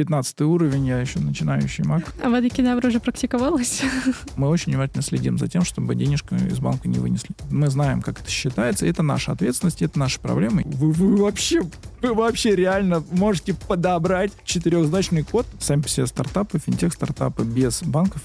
[0.00, 2.14] 15 уровень, я еще начинающий маг.
[2.22, 3.82] А вода кедавра уже практиковалась?
[4.36, 7.34] Мы очень внимательно следим за тем, чтобы денежку из банка не вынесли.
[7.50, 10.62] Мы знаем, как это считается, это наша ответственность, это наши проблемы.
[10.64, 11.60] Вы, вы вообще,
[12.00, 15.46] вы вообще реально можете подобрать четырехзначный код.
[15.58, 18.22] Сами по себе стартапы, финтех-стартапы без банков,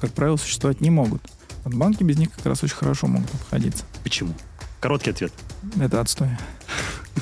[0.00, 1.22] как правило, существовать не могут.
[1.62, 3.84] Вот банки без них как раз очень хорошо могут обходиться.
[4.02, 4.34] Почему?
[4.80, 5.32] Короткий ответ.
[5.80, 6.30] Это отстой.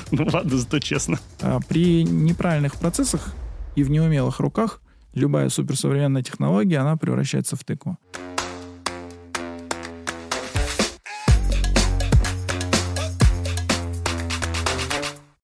[0.09, 1.19] Ну ладно, зато честно.
[1.41, 3.33] А при неправильных процессах
[3.75, 4.81] и в неумелых руках
[5.13, 7.97] любая суперсовременная технология, она превращается в тыкву.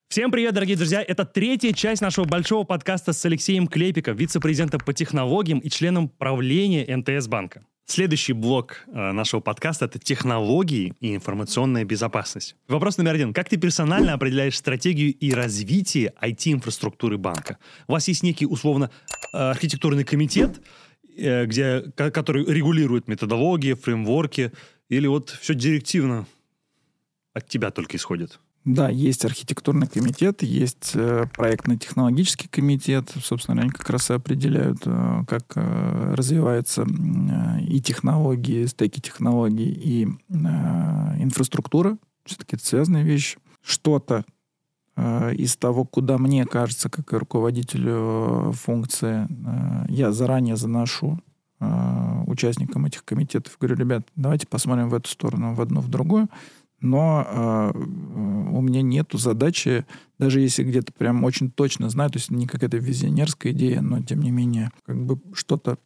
[0.10, 1.04] Всем привет, дорогие друзья!
[1.04, 6.98] Это третья часть нашего большого подкаста с Алексеем Клепиком, вице-президентом по технологиям и членом правления
[6.98, 7.64] МТС банка.
[7.90, 12.58] Следующий блок э, нашего подкаста— это технологии и информационная безопасность.
[12.68, 13.34] Вопрос номер один.
[13.34, 17.58] Как ты персонально определяешь стратегию и развитие IT-инфраструктуры банка?
[17.88, 18.92] У вас есть некий, условно,
[19.32, 20.60] э, архитектурный комитет,
[21.18, 24.52] э, где, который регулирует методологии, фреймворки,
[24.90, 26.28] или вот все директивно
[27.34, 28.38] от тебя только исходит?
[28.68, 33.10] Да, есть архитектурный комитет, есть э, проектно-технологический комитет.
[33.24, 36.86] Собственно, они как раз и определяют, э, как э, развиваются
[37.62, 40.04] и технологии, стеки технологий, и
[41.18, 41.98] инфраструктура.
[42.26, 43.38] Все-таки это связанные вещи.
[43.64, 44.26] Что-то
[44.98, 49.28] из того, куда мне кажется, как руководителю функции,
[49.90, 51.20] я заранее заношу
[52.26, 53.58] участникам этих комитетов.
[53.60, 56.30] Говорю, ребят, давайте посмотрим в эту сторону, в одну, в другую
[56.80, 59.86] но э, у меня нет задачи,
[60.20, 64.22] даже если где-то прям очень точно знаю, то есть не какая-то визионерская идея, но тем
[64.22, 65.78] не менее, как бы что-то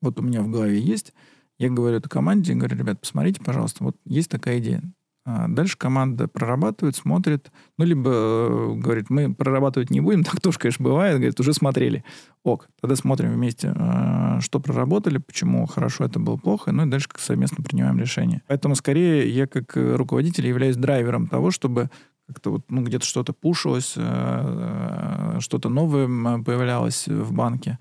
[0.00, 1.12] вот у меня в голове есть,
[1.58, 4.99] я говорю этой команде, говорю, ребят, посмотрите, пожалуйста, вот есть такая идея, а
[5.48, 10.84] дальше команда прорабатывает, смотрит, ну, либо э, говорит, мы прорабатывать не будем, так тоже, конечно,
[10.84, 12.04] бывает, говорит, уже смотрели.
[12.42, 17.08] Ок, тогда смотрим вместе, э, что проработали, почему хорошо это было плохо, ну и дальше
[17.18, 18.42] совместно принимаем решение.
[18.46, 21.90] Поэтому скорее я как руководитель являюсь драйвером того, чтобы
[22.26, 26.06] как-то вот, ну, где-то что-то пушилось, э, что-то новое
[26.42, 27.78] появлялось в банке.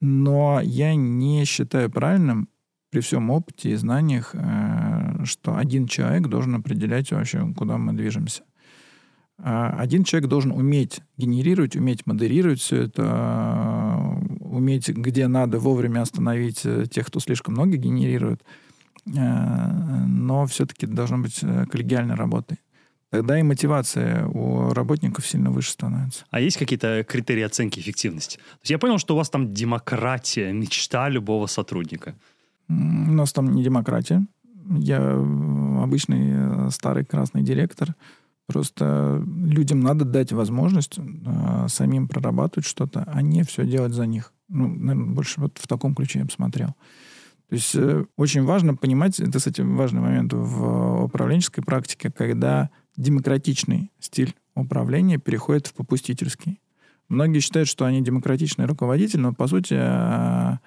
[0.00, 2.48] Но я не считаю правильным
[2.96, 4.38] при всем опыте и знаниях, э,
[5.26, 8.42] что один человек должен определять вообще, куда мы движемся.
[9.38, 16.00] А один человек должен уметь генерировать, уметь модерировать все это, э, уметь, где надо, вовремя
[16.00, 18.42] остановить э, тех, кто слишком много генерирует.
[19.04, 22.58] Но все-таки должна быть коллегиальной работой.
[23.10, 26.24] Тогда и мотивация у работников сильно выше становится.
[26.30, 28.38] А есть какие-то критерии оценки эффективности?
[28.38, 32.16] То есть я понял, что у вас там демократия, мечта любого сотрудника.
[32.68, 34.26] У нас там не демократия.
[34.68, 35.12] Я
[35.82, 37.94] обычный э, старый красный директор.
[38.46, 44.32] Просто людям надо дать возможность э, самим прорабатывать что-то, а не все делать за них.
[44.48, 46.68] Ну, наверное, больше вот в таком ключе я посмотрел.
[47.48, 53.92] То есть э, очень важно понимать, это, кстати, важный момент в управленческой практике, когда демократичный
[54.00, 56.60] стиль управления переходит в попустительский.
[57.08, 60.58] Многие считают, что они демократичный руководитель, но по сути э,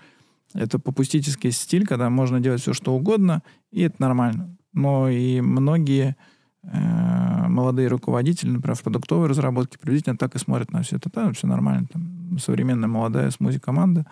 [0.53, 4.57] это попустительский стиль, когда можно делать все, что угодно, и это нормально.
[4.73, 6.15] Но и многие
[6.63, 11.09] э, молодые руководители, например, в продуктовой разработке, приблизительно так и смотрят на все это.
[11.13, 11.87] Да, все нормально.
[11.91, 14.05] Там, современная молодая смузи-команда.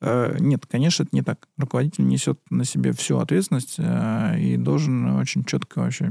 [0.00, 1.48] Э, нет, конечно, это не так.
[1.56, 6.10] Руководитель несет на себе всю ответственность э, и должен очень четко вообще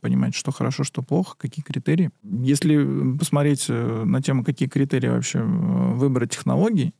[0.00, 2.10] понимать, что хорошо, что плохо, какие критерии.
[2.22, 6.94] Если посмотреть э, на тему, какие критерии вообще э, выбора технологий,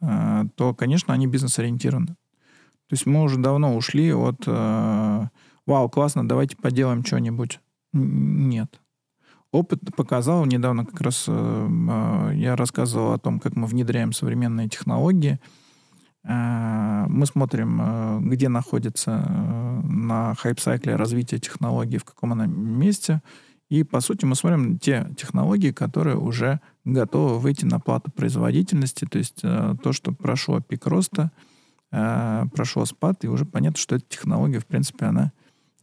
[0.00, 2.06] то, конечно, они бизнес-ориентированы.
[2.06, 5.28] То есть мы уже давно ушли от э,
[5.66, 7.60] «Вау, классно, давайте поделаем что-нибудь».
[7.92, 8.80] Нет.
[9.52, 15.38] Опыт показал, недавно как раз э, я рассказывал о том, как мы внедряем современные технологии.
[16.22, 19.10] Мы смотрим, где находится
[19.82, 23.22] на хайп-сайкле развитие технологий, в каком она месте–
[23.70, 29.18] и, по сути, мы смотрим те технологии, которые уже готовы выйти на плату производительности, то
[29.18, 31.30] есть э, то, что прошло пик роста,
[31.92, 35.32] э, прошло спад, и уже понятно, что эта технология, в принципе, она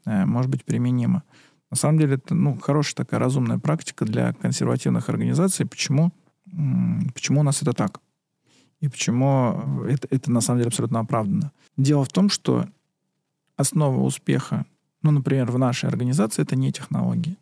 [0.06, 1.24] э, может быть применима.
[1.72, 5.66] На самом деле, это ну, хорошая такая разумная практика для консервативных организаций.
[5.66, 6.12] Почему,
[7.14, 8.02] почему у нас это так?
[8.82, 11.52] И почему это, это на самом деле абсолютно оправдано?
[11.78, 12.66] Дело в том, что
[13.56, 14.66] основа успеха,
[15.04, 17.38] ну, например, в нашей организации, это не технологии.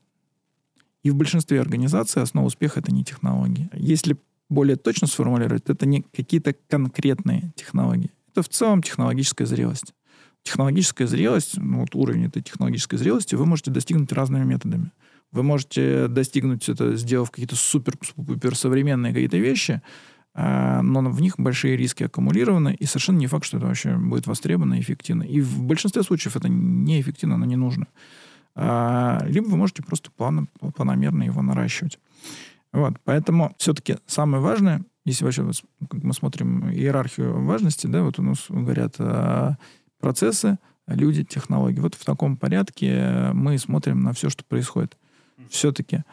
[1.06, 3.70] И в большинстве организаций основа успеха— это не технологии.
[3.74, 4.18] Если
[4.50, 8.10] более точно сформулировать, это не какие-то конкретные технологии.
[8.32, 9.94] Это в целом технологическая зрелость.
[10.42, 14.92] Технологическая зрелость, ну вот уровень этой технологической зрелости вы можете достигнуть разными методами.
[15.32, 19.84] Вы можете достигнуть это, сделав какие-то супер-супер современные какие-то вещи,
[20.34, 24.26] а, но в них большие риски аккумулированы, и совершенно не факт, что это вообще будет
[24.26, 25.22] востребовано и эффективно.
[25.22, 27.86] И в большинстве случаев это неэффективно, оно не нужно.
[28.56, 32.00] А, либо вы можете просто плавно, планомерно его наращивать.
[32.72, 35.50] Вот, поэтому все-таки самое важное, если вообще
[35.90, 39.58] как мы смотрим иерархию важности, да, вот у нас говорят а,
[40.00, 40.58] процессы,
[40.88, 41.80] люди, технологии.
[41.80, 44.98] Вот в таком порядке мы смотрим на все, что происходит.
[45.50, 46.04] Все-таки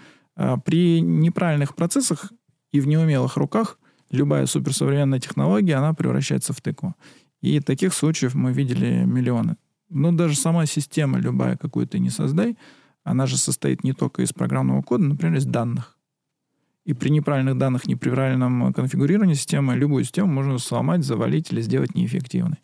[0.64, 2.32] при неправильных процессах
[2.70, 3.78] и в неумелых руках
[4.10, 6.94] любая суперсовременная технология, она превращается в тыкву.
[7.40, 9.56] И таких случаев мы видели миллионы.
[9.92, 12.56] Но даже сама система, любая, какую ты не создай,
[13.04, 15.98] она же состоит не только из программного кода, например, из данных.
[16.84, 22.58] И при неправильных данных, неправильном конфигурировании системы, любую систему можно сломать, завалить или сделать неэффективной.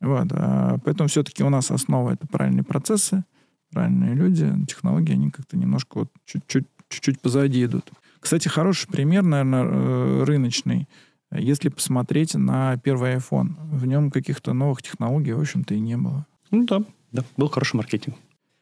[0.00, 0.26] Вот.
[0.32, 3.24] А поэтому все-таки у нас основа— это правильные процессы,
[3.70, 7.90] правильные люди, технологии, они как-то немножко вот чуть-чуть, чуть-чуть позади идут.
[8.18, 10.88] Кстати, хороший пример, наверное, э, рыночный.
[11.30, 16.26] Если посмотреть на первый iPhone, в нем каких-то новых технологий, в общем-то, и не было.
[16.50, 16.82] Ну да,
[17.12, 18.16] да, был хороший маркетинг.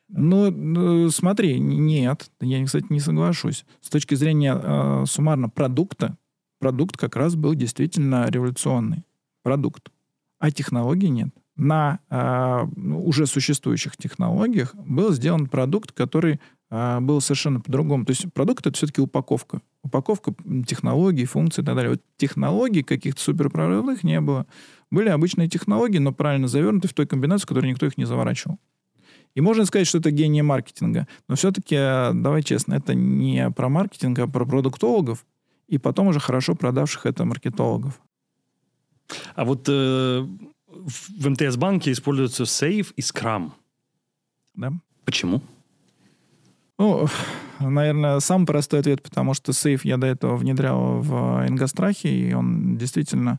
[0.09, 3.65] Ну, ну смотри, нет, я, кстати, не соглашусь.
[3.81, 6.17] С точки зрения э, суммарно продукта,
[6.61, 9.05] продукт как раз был действительно революционный
[9.43, 9.91] продукт,
[10.39, 11.31] а технологий нет.
[11.57, 16.41] На э, уже существующих технологиях был сделан продукт, который
[16.77, 18.05] а, было совершенно по-другому.
[18.05, 19.61] То есть продукт— это все-таки упаковка.
[19.85, 20.35] Упаковка
[20.67, 21.91] технологий, функций и так далее.
[21.93, 24.47] Вот технологий каких-то суперправильных не было.
[24.91, 28.59] Были обычные технологии, но правильно завернуты в той комбинации, в которой никто их не заворачивал.
[29.37, 31.07] И можно сказать, что это гений маркетинга.
[31.29, 35.25] Но все-таки, а, давай честно, это не про маркетинг, а про продуктологов
[35.69, 38.01] и потом уже хорошо продавших это маркетологов.
[39.35, 40.27] А вот э,
[40.75, 43.53] в МТС-банке используются Save и Scrum.
[44.55, 44.73] Да.
[45.05, 45.43] Почему?
[46.79, 47.07] Ну,
[47.61, 52.77] наверное, самый простой ответ, потому что сейф я до этого внедрял в Ингострахе, и он
[52.77, 53.39] действительно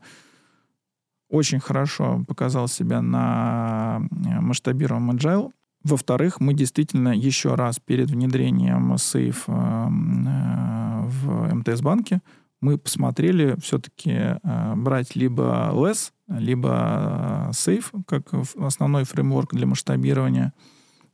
[1.29, 5.51] очень хорошо показал себя на масштабируемом agile.
[5.83, 12.21] Во-вторых, мы действительно еще раз перед внедрением сейф э, э, в МТС-банке
[12.61, 14.39] мы посмотрели все-таки
[14.75, 20.53] брать либо LESS, либо Safe как основной фреймворк для масштабирования–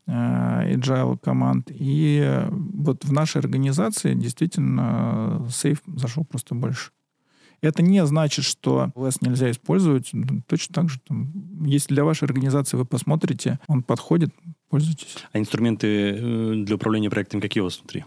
[0.07, 1.69] Э, agile команд.
[1.69, 6.91] И вот в нашей организации действительно сейф зашел просто больше.
[7.61, 10.11] Это не значит, что LS нельзя использовать.
[10.47, 14.33] Точно так же, там, если для вашей организации вы посмотрите, он подходит,
[14.69, 15.17] пользуйтесь.
[15.31, 18.03] А инструменты э, для управления проектом какие у вас внутри?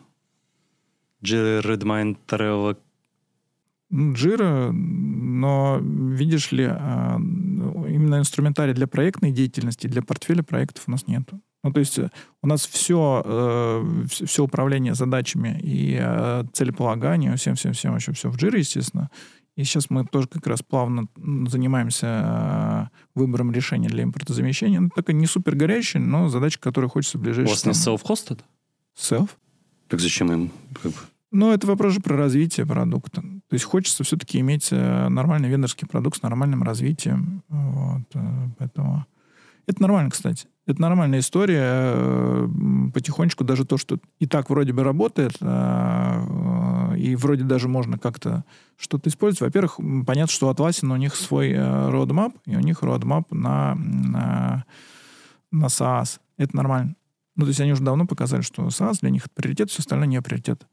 [1.23, 2.77] Redmine, Trello?
[3.95, 11.07] Jira, но видишь ли, а, именно инструментарий для проектной деятельности, для портфеля проектов у нас
[11.07, 11.29] нет.
[11.65, 12.11] Ну, то есть э,
[12.43, 18.59] у нас все, э, все управление задачами и э, целеполагание, всем-всем-всем вообще все в джире,
[18.59, 19.11] естественно.
[19.57, 21.07] И сейчас мы тоже как раз плавно
[21.47, 24.81] занимаемся выбором решения для импортозамещения.
[24.81, 27.53] Ну, такая не супер горячая, но задача, которую хочется в ближайшее...
[27.53, 28.41] У вас не self-hosted?
[28.99, 29.31] Self?
[29.89, 30.51] Так зачем им?
[31.31, 33.23] Ну, это вопрос же про развитие продукта.
[33.55, 37.45] То есть хочется все-таки иметь э, нормальный вендорский продукт с нормальным развитием.
[37.49, 38.03] Вот,
[38.59, 39.07] поэтому...
[39.69, 40.49] Это нормально, кстати.
[40.67, 41.63] Это нормальная история.
[41.63, 42.49] Э,
[42.93, 47.97] потихонечку даже то, что и так вроде бы работает, э, э, и вроде даже можно
[47.97, 48.45] как-то
[48.77, 49.55] что-то использовать.
[49.55, 54.65] Во-первых, понятно, что у Atlassian у них свой roadmap, и у них roadmap на, на,
[55.53, 56.19] на SaaS.
[56.39, 56.97] Это нормально.
[57.37, 60.09] Ну, то есть они уже давно показали, что SaaS для них это приоритет, все остальное
[60.09, 60.67] не приоритет.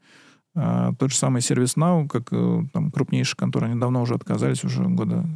[0.54, 2.28] Тот же самый ServiceNow, как
[2.72, 5.26] там крупнейшие конторы, они давно уже отказались, уже года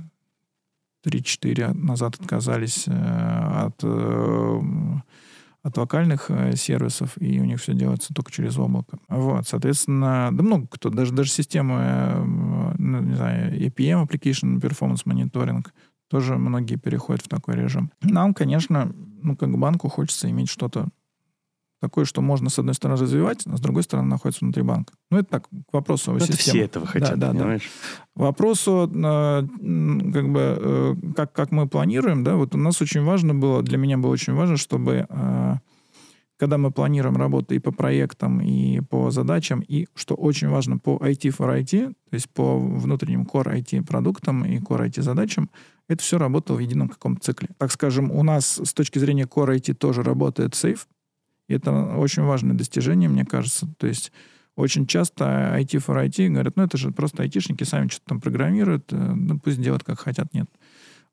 [1.07, 4.61] 3-4 назад отказались э, от, э,
[5.63, 8.99] от локальных э, сервисов, и у них все делается только через облако.
[9.09, 15.65] Вот, соответственно, да много кто, даже, даже системы, ну, не знаю, APM, Application Performance Monitoring,
[16.09, 17.91] тоже многие переходят в такой режим.
[18.03, 18.93] Нам, конечно,
[19.23, 20.89] ну, как банку хочется иметь что-то
[21.81, 24.95] такое, что можно, с одной стороны, развивать, а с другой стороны, находится внутри банка.
[25.11, 26.35] Ну, это так, к вопросу о системе.
[26.35, 27.71] Это все этого хотят, да, да, понимаешь?
[28.15, 28.25] Да.
[28.25, 29.47] Вопросу, э,
[30.13, 33.79] как бы, э, как, как мы планируем, да, вот у нас очень важно было, для
[33.79, 35.55] меня было очень важно, чтобы э,
[36.39, 40.97] когда мы планируем работу и по проектам, и по задачам, и, что очень важно, по
[40.97, 45.51] IT for IT, то есть по внутренним core IT продуктам и core IT задачам,
[45.89, 47.49] это все работало в едином каком-то цикле.
[47.59, 50.81] Так скажем, у нас с точки зрения core IT тоже работает Safe,
[51.49, 53.69] и это очень важное достижение, мне кажется.
[53.79, 54.13] То есть
[54.57, 58.93] очень часто IT for IT говорят, ну это же просто айтишники сами что-то там программируют,
[58.93, 60.33] э, ну пусть делают как хотят.
[60.33, 60.51] Нет.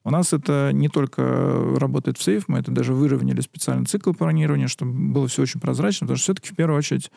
[0.05, 4.67] У нас это не только работает в сейф, мы это даже выровняли специальный цикл планирования,
[4.67, 7.11] чтобы было все очень прозрачно, потому что все-таки в первую очередь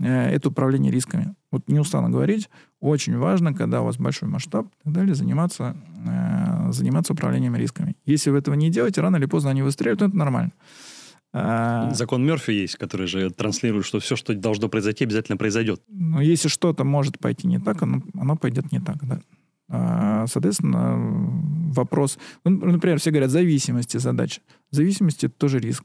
[0.00, 1.34] э, это управление рисками.
[1.50, 2.50] Вот не устану говорить,
[2.80, 7.96] очень важно, когда у вас большой масштаб и так далее, заниматься, э, заниматься управлением рисками.
[8.06, 10.52] Если вы этого не делаете, рано или поздно они выстреливают, это нормально.
[11.32, 11.90] А...
[11.94, 15.82] Закон Мерфи есть, который же транслирует, что все, что должно произойти, обязательно произойдет.
[15.88, 19.20] Но если что-то может пойти не так, оно, оно пойдет не так, да.
[19.68, 20.96] А, соответственно,
[21.72, 22.18] вопрос...
[22.44, 24.40] Ну, например, все говорят зависимости задач.
[24.70, 25.84] Зависимости— это тоже риск.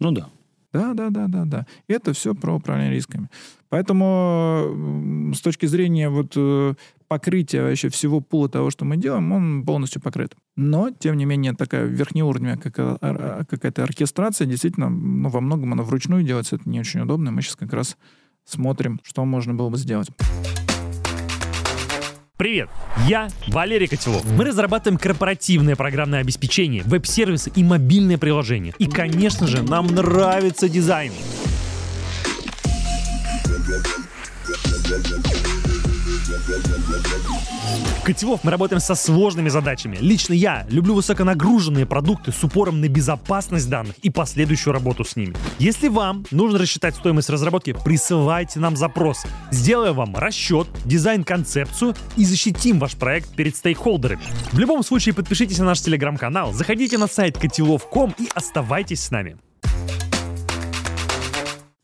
[0.00, 0.30] Ну да.
[0.72, 1.66] Да, да, да, да, да.
[1.86, 3.28] Это все про управление рисками.
[3.68, 6.74] Поэтому с точки зрения вот э,
[7.08, 10.34] покрытия вообще всего пула того, что мы делаем, он полностью покрыт.
[10.56, 16.56] Но, тем не менее, такая верхнеуровневая какая-то оркестрация, действительно, ну, во многом она вручную делается,
[16.56, 17.30] это не очень удобно.
[17.30, 17.96] Мы сейчас как раз
[18.44, 20.08] смотрим, что можно было бы сделать.
[22.36, 22.68] Привет,
[23.08, 24.24] я Валерий Котелов.
[24.30, 28.74] Мы разрабатываем корпоративное программное обеспечение, веб-сервисы и мобильные приложения.
[28.78, 31.12] И, конечно же, нам нравится дизайн.
[38.08, 39.98] Котелов мы работаем со сложными задачами.
[40.00, 45.36] Лично я люблю высоконагруженные продукты с упором на безопасность данных и последующую работу с ними.
[45.58, 49.26] Если вам нужно рассчитать стоимость разработки, присылайте нам запрос.
[49.50, 54.22] Сделаем вам расчет, дизайн-концепцию и защитим ваш проект перед стейкхолдерами.
[54.52, 59.36] В любом случае подпишитесь на наш телеграм-канал, заходите на сайт котелов.ком и оставайтесь с нами.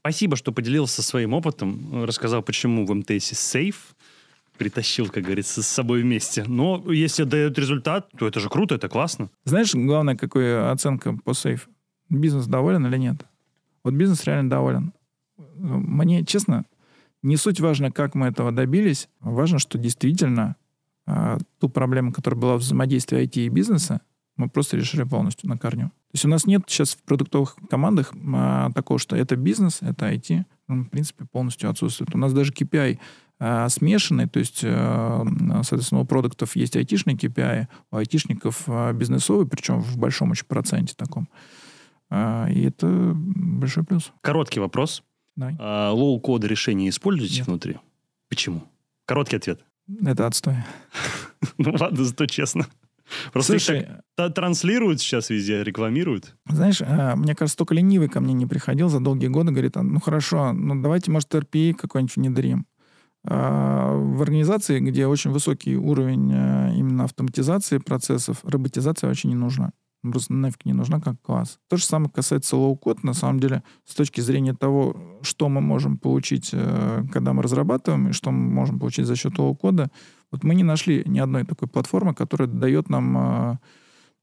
[0.00, 3.94] Спасибо, что поделился своим опытом, рассказал, почему в МТС сейф,
[4.56, 6.44] притащил, как говорится, с собой вместе.
[6.46, 9.30] Но если дает результат, то это же круто, это классно.
[9.44, 11.68] Знаешь, главное, какая оценка по сейф?
[12.08, 13.24] Бизнес доволен или нет?
[13.82, 14.92] Вот бизнес реально доволен.
[15.36, 16.64] Мне, честно,
[17.22, 19.08] не суть важно, как мы этого добились.
[19.20, 20.56] Важно, что действительно
[21.06, 24.00] а, ту проблему, которая была в взаимодействии IT и бизнеса,
[24.36, 25.88] мы просто решили полностью на корню.
[25.88, 30.12] То есть у нас нет сейчас в продуктовых командах а, такого, что это бизнес, это
[30.12, 30.44] IT.
[30.68, 32.14] Он, в принципе, полностью отсутствует.
[32.14, 32.98] У нас даже KPI
[33.38, 35.24] а, смешанный, то есть, а,
[35.62, 40.94] соответственно, у продуктов есть айтишный KPI, у айтишников а, бизнесовый, причем в большом очень проценте
[40.96, 41.28] таком.
[42.10, 44.12] А, и это большой плюс.
[44.20, 45.02] Короткий вопрос.
[45.58, 47.46] А, low-code решения используете Нет.
[47.46, 47.78] внутри?
[48.28, 48.62] Почему?
[49.06, 49.64] Короткий ответ.
[50.04, 50.56] Это отстой.
[51.58, 52.66] ну ладно, зато честно.
[53.32, 56.36] Просто Слушай, их так транслируют сейчас везде, рекламируют.
[56.48, 60.00] Знаешь, а, мне кажется, только ленивый ко мне не приходил за долгие годы, говорит, ну
[60.00, 62.66] хорошо, ну давайте, может, RPA какой-нибудь внедрим.
[63.24, 69.72] В организации, где очень высокий уровень а, именно автоматизации процессов, роботизация вообще не нужна.
[70.02, 71.58] Просто нафиг не нужна как класс.
[71.70, 73.02] То же самое касается low-code.
[73.02, 78.08] На самом деле, с точки зрения того, что мы можем получить, э, когда мы разрабатываем,
[78.08, 79.90] и что мы можем получить за счет low-code а,
[80.30, 83.58] вот мы не нашли ни одной такой платформы, которая дает нам, а,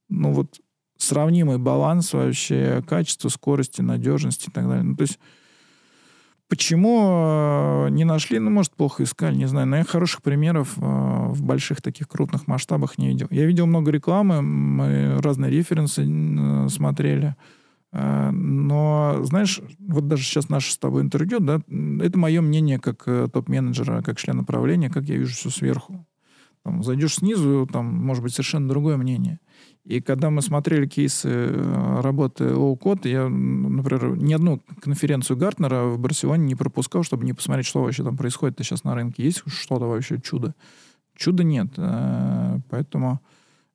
[0.10, 0.60] ну вот,
[0.98, 4.84] сравнимый баланс вообще качества, скорости, надежности и так далее.
[4.84, 5.18] Ну, то есть
[6.52, 8.38] Почему а, не нашли?
[8.38, 9.68] Ну, может, плохо искали, не знаю.
[9.68, 13.28] Но я хороших примеров а, в больших таких крупных масштабах не видел.
[13.30, 17.38] Я видел много рекламы, мы разные референсы смотрели.
[17.94, 21.62] Но, знаешь, вот даже сейчас наше с тобой интервью, да,
[22.04, 26.06] это мое мнение как э, топ-менеджера, как члена правления, как я вижу все сверху.
[26.64, 29.40] Там, зайдешь снизу, там может быть совершенно другое мнение.
[29.84, 35.98] И когда мы смотрели кейсы э, работы low-code, я, например, ни одну конференцию Гартнера в
[35.98, 39.24] Барселоне не пропускал, чтобы не посмотреть, что вообще там происходит сейчас на рынке.
[39.24, 40.54] Есть что-то вообще чудо?
[41.16, 41.74] Чуда нет.
[41.78, 43.22] Э, поэтому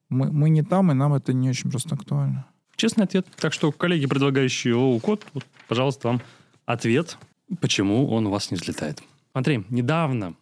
[0.09, 2.47] мы, мы не там, и нам это не очень просто актуально.
[2.77, 3.27] Честный ответ.
[3.41, 6.21] Так что, коллеги, предлагающие low-code, вот, пожалуйста, вам
[6.67, 7.19] ответ,
[7.61, 9.03] почему он у вас не взлетает.
[9.33, 10.35] Андрей, недавно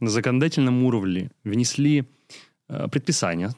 [0.00, 2.04] на законодательном уровне внесли
[2.68, 3.50] э, предписание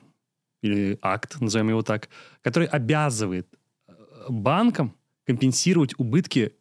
[0.62, 2.08] или акт, назовем его так,
[2.42, 3.46] который обязывает
[3.88, 3.92] э,
[4.28, 4.94] банкам
[5.26, 6.52] компенсировать убытки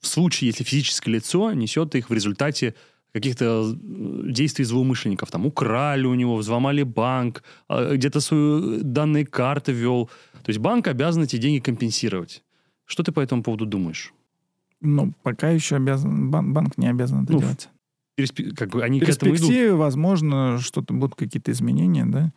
[0.00, 2.74] в случае, если физическое лицо несет их в результате
[3.12, 5.30] каких-то э, действий злоумышленников.
[5.30, 10.06] Там украли у него, взломали банк, где-то свои данные карты ввел.
[10.42, 12.42] То есть банк обязан эти деньги компенсировать.
[12.84, 14.12] Что ты по этому поводу думаешь?
[14.80, 17.68] Ну, пока еще обязан, бан, банк не обязан это ну, делать.
[18.56, 19.78] Как бы они в перспективе, идут.
[19.78, 22.32] возможно, что-то будут какие-то изменения, да.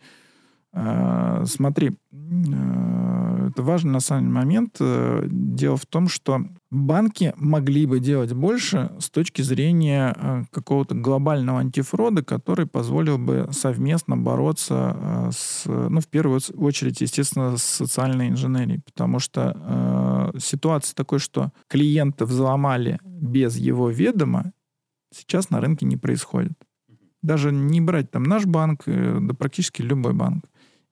[0.72, 4.76] А, смотри, а, это важный на самом момент.
[4.80, 6.40] Э, дело в том, что
[6.70, 13.48] банки могли бы делать больше с точки зрения э, какого-то глобального антифрода, который позволил бы
[13.52, 20.38] совместно бороться э, с, ну, в первую очередь, естественно, с социальной инженерией, потому что э,
[20.38, 24.52] ситуация такой, что клиента взломали без его ведома,
[25.16, 26.52] сейчас на рынке не происходит.
[27.22, 30.44] даже не брать там наш банк, э, да практически любой банк.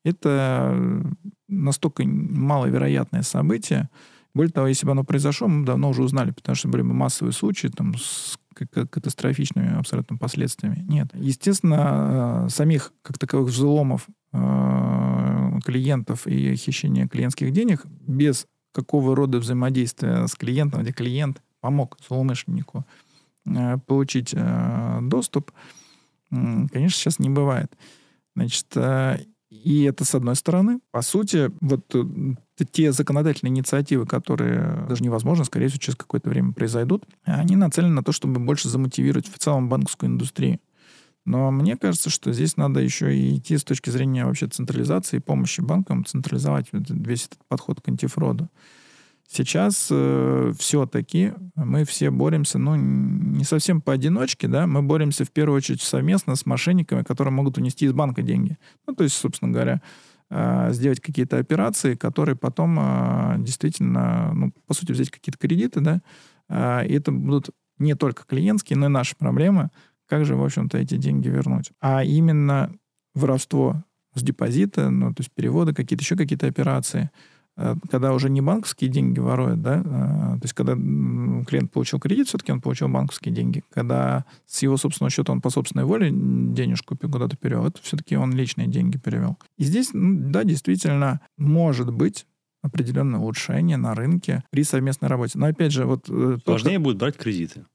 [0.04, 1.04] Это
[1.48, 3.88] настолько маловероятное событие.
[4.34, 7.32] Более того, если бы оно произошло, мы давно уже узнали, потому что были бы массовые
[7.32, 10.84] случаи там, с катастрофичными абсолютно последствиями.
[10.88, 11.08] Нет.
[11.14, 19.38] Естественно, э, самих как таковых взломов э, клиентов и хищения клиентских денег без какого рода
[19.38, 23.03] взаимодействия с клиентом, где клиент помог злоумышленнику э,
[23.86, 24.34] получить
[25.02, 25.52] доступ,
[26.30, 27.76] конечно, сейчас не бывает.
[28.34, 28.76] Значит,
[29.50, 30.80] и это с одной стороны.
[30.90, 31.94] По сути, вот
[32.72, 38.02] те законодательные инициативы, которые даже невозможно, скорее всего, через какое-то время произойдут, они нацелены на
[38.02, 40.58] то, чтобы больше замотивировать в целом банковскую индустрию.
[41.24, 45.20] Но мне кажется, что здесь надо еще и идти с точки зрения вообще централизации и
[45.20, 48.50] помощи банкам, централизовать весь этот подход к антифроду.
[49.34, 55.56] Сейчас э, все-таки мы все боремся, ну, не совсем поодиночке, да, мы боремся в первую
[55.56, 58.58] очередь совместно с мошенниками, которые могут унести из банка деньги.
[58.86, 59.82] Ну, то есть, собственно говоря,
[60.30, 66.00] э, сделать какие-то операции, которые потом э, действительно, ну, по сути, взять какие-то кредиты, да,
[66.48, 69.70] э, и это будут не только клиентские, но и наши проблемы,
[70.06, 71.72] как же, в общем-то, эти деньги вернуть.
[71.80, 72.72] А именно
[73.16, 73.82] воровство
[74.14, 77.10] с депозита, ну, то есть переводы какие-то, еще какие-то операции–
[77.90, 82.50] когда уже не банковские деньги воруют, да, э, то есть когда клиент получил кредит, все-таки
[82.50, 83.62] он получил банковские деньги.
[83.70, 88.32] Когда с его собственного счета он по собственной воле денежку куда-то перевел, это все-таки он
[88.32, 89.38] личные деньги перевел.
[89.56, 92.26] И здесь, да, действительно, может быть
[92.62, 95.38] определенное улучшение на рынке при совместной работе.
[95.38, 96.06] Но опять же, вот...
[96.08, 97.66] Э, Сложнее будет брать кредиты.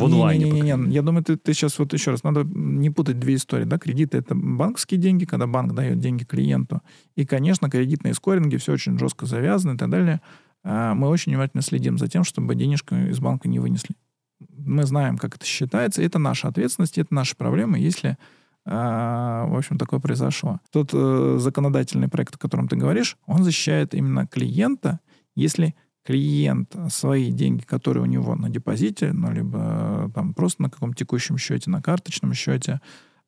[0.00, 0.44] В онлайне.
[0.44, 3.18] Не, не, не, не, Я думаю, ты, ты сейчас вот еще раз, надо не путать
[3.18, 3.64] две истории.
[3.64, 3.78] Да?
[3.78, 6.82] Кредиты— это банковские деньги, когда банк дает деньги клиенту.
[7.14, 10.20] И, конечно, кредитные скоринги, все очень жестко завязаны и так далее.
[10.64, 13.94] А мы очень внимательно следим за тем, чтобы денежку из банка не вынесли.
[14.56, 16.02] Мы знаем, как это считается.
[16.02, 18.16] Это наша ответственность, это наши проблемы, если
[18.68, 20.58] а, в общем, такое произошло.
[20.72, 24.98] Тот э, законодательный проект, о котором ты говоришь, он защищает именно клиента,
[25.36, 25.76] если
[26.06, 31.36] клиент свои деньги, которые у него на депозите, ну, либо там просто на каком-то текущем
[31.36, 32.80] счете, на карточном счете,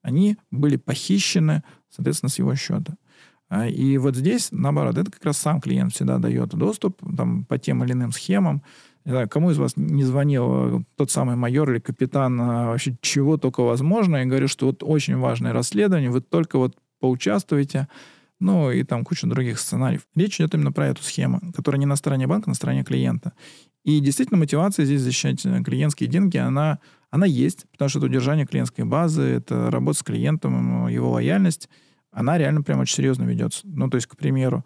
[0.02, 2.96] они были похищены, соответственно, с его счета.
[3.48, 7.58] А, и вот здесь, наоборот, это как раз сам клиент всегда дает доступ там, по
[7.58, 8.62] тем или иным схемам.
[9.04, 13.62] Знаю, кому из вас не звонил тот самый майор или капитан, а, вообще чего только
[13.62, 17.88] возможно, и говорю, что вот очень важное расследование, вы только вот поучаствуйте,
[18.40, 20.02] ну и там куча других сценариев.
[20.14, 23.32] Речь идет именно про эту схему, которая не на стороне банка, а на стороне клиента.
[23.84, 26.78] И действительно мотивация здесь защищать э, клиентские деньги, она,
[27.10, 31.68] она есть, потому что это удержание клиентской базы, это работа с клиентом, его лояльность,
[32.10, 33.60] она реально прям очень серьезно ведется.
[33.64, 34.64] Ну, то есть, к примеру,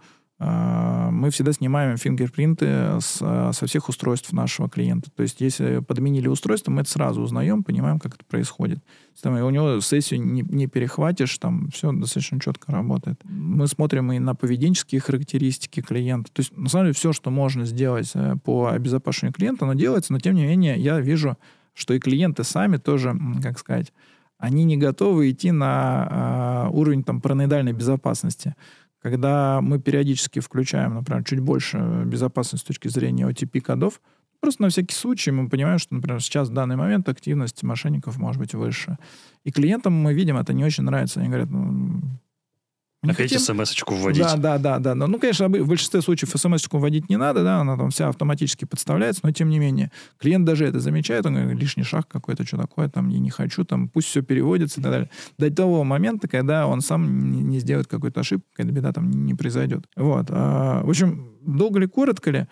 [1.12, 2.66] мы всегда снимаем фингерпринты
[3.00, 5.10] с, а, со всех устройств нашего клиента.
[5.10, 8.82] То есть, если подменили устройство, мы это сразу узнаем, понимаем, как это происходит.
[9.20, 13.20] Там, у него сессию не, не перехватишь, там все достаточно четко работает.
[13.24, 16.32] Мы смотрим и на поведенческие характеристики клиента.
[16.32, 20.12] То есть, на самом деле, все, что можно сделать э, по обезопасению клиента, оно делается,
[20.12, 21.36] но, тем не менее, я вижу,
[21.74, 23.92] что и клиенты сами тоже, как сказать,
[24.38, 28.56] они не готовы идти на э, уровень там, параноидальной безопасности
[29.02, 34.00] когда мы периодически включаем, например, чуть больше безопасности с точки зрения OTP-кодов,
[34.40, 38.40] просто на всякий случай мы понимаем, что, например, сейчас в данный момент активность мошенников может
[38.40, 38.98] быть выше.
[39.44, 41.20] И клиентам мы видим, это не очень нравится.
[41.20, 42.00] Они говорят, ну,
[43.02, 44.22] Опять смс-очку вводить.
[44.22, 44.94] Да, да, да, да.
[44.94, 49.22] Ну, конечно, в большинстве случаев смс-очку вводить не надо, да, она там вся автоматически подставляется,
[49.24, 52.88] но тем не менее, клиент даже это замечает, он говорит, лишний шаг какой-то, что такое,
[52.88, 55.10] там, я не хочу, там, пусть все переводится и так далее.
[55.36, 59.34] До того момента, когда он сам не, не сделает какую-то ошибку, какая-то беда там не
[59.34, 59.86] произойдет.
[59.96, 60.26] Вот.
[60.30, 62.46] А, в общем, долго ли, коротко ли,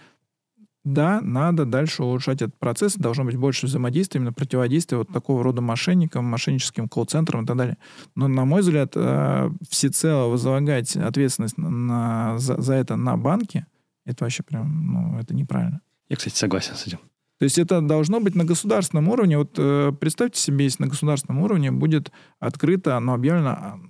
[0.84, 5.60] да, надо дальше улучшать этот процесс, должно быть больше взаимодействия, именно противодействия вот такого рода
[5.60, 7.76] мошенникам, мошенническим колл-центрам и так далее.
[8.14, 13.66] Но, на мой взгляд, э, всецело возлагать ответственность на, за, за это на банки,
[14.06, 15.82] это вообще прям, ну, это неправильно.
[16.08, 16.98] Я, кстати, согласен с этим.
[17.38, 19.36] То есть это должно быть на государственном уровне.
[19.36, 23.80] Вот э, представьте себе, если на государственном уровне будет открыто, но объявлено, а,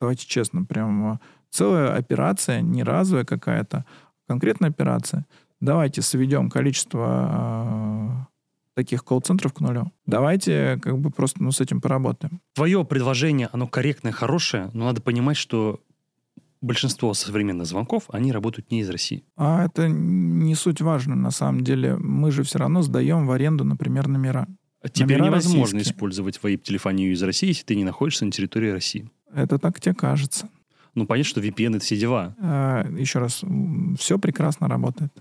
[0.00, 3.84] давайте честно, прям целая операция, не разовая какая-то,
[4.28, 5.26] конкретная операция–
[5.60, 8.36] давайте сведем количество э,
[8.74, 9.90] таких колл-центров к нулю.
[10.06, 12.40] Давайте как бы просто ну, с этим поработаем.
[12.54, 15.80] Твое предложение, оно корректное, хорошее, но надо понимать, что
[16.60, 19.24] большинство современных звонков, они работают не из России.
[19.36, 21.96] А это не суть важно, на самом деле.
[21.96, 24.46] Мы же все равно сдаем в аренду, например, номера.
[24.92, 25.94] Теперь номера невозможно российские.
[25.94, 29.10] использовать вейп-телефонию из России, если ты не находишься на территории России.
[29.34, 30.48] Это так тебе кажется.
[30.94, 32.34] Ну, понятно, что VPN— это все дела.
[32.38, 33.42] А, еще раз,
[33.98, 35.12] все прекрасно работает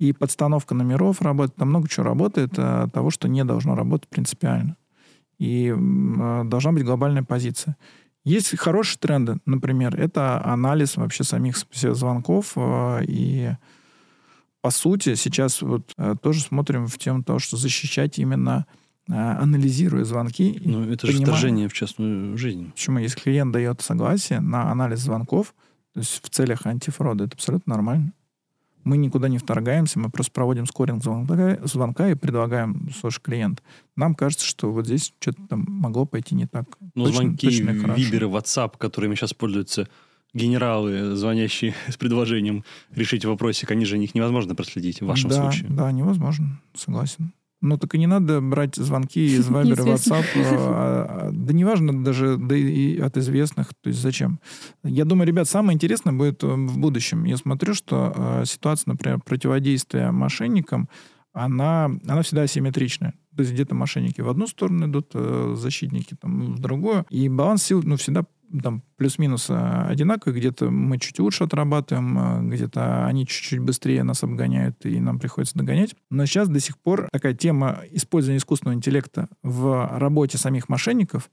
[0.00, 4.76] и подстановка номеров работает, там много чего работает, а, того, что не должно работать принципиально.
[5.38, 7.76] И э, должна быть глобальная позиция.
[8.24, 12.52] Есть хорошие тренды, например, это анализ вообще самих звонков.
[12.56, 13.50] Э, и
[14.62, 18.66] по сути сейчас вот э, тоже смотрим в тему того, что защищать именно
[19.06, 20.60] э, анализируя звонки.
[20.64, 22.70] Ну, это же понимая, вторжение в частную жизнь.
[22.70, 22.98] Почему?
[22.98, 25.54] Если клиент дает согласие на анализ звонков,
[25.92, 28.12] то есть в целях антифрода, это абсолютно нормально.
[28.84, 33.62] Мы никуда не вторгаемся, мы просто проводим скоринг звонка, звонка и предлагаем слушай, клиент.
[33.96, 36.66] Нам кажется, что вот здесь что-то там могло пойти не так.
[36.94, 39.88] Ну, звонки, точно виберы, WhatsApp, которыми сейчас пользуются
[40.32, 42.64] генералы, звонящие с предложением
[42.94, 45.70] решить вопросик, они же их невозможно проследить в вашем да, случае.
[45.70, 47.32] Да, невозможно, согласен.
[47.60, 50.24] Ну, так и не надо брать звонки из Viber WhatsApp.
[50.36, 53.74] А, а, да неважно даже да и от известных.
[53.74, 54.40] То есть зачем?
[54.82, 57.24] Я думаю, ребят, самое интересное будет э, в будущем.
[57.24, 60.88] Я смотрю, что э, ситуация, например, противодействия мошенникам,
[61.32, 63.14] она, она всегда асимметричная.
[63.36, 67.04] То есть где-то мошенники в одну сторону идут, э, защитники там в другую.
[67.10, 68.24] И баланс сил ну, всегда
[68.62, 74.22] там плюс-минус э, одинаковые, где-то мы чуть лучше отрабатываем, э, где-то они чуть-чуть быстрее нас
[74.22, 75.94] обгоняют, и нам приходится догонять.
[76.10, 81.30] Но сейчас до сих пор такая тема использования искусственного интеллекта в работе самих мошенников,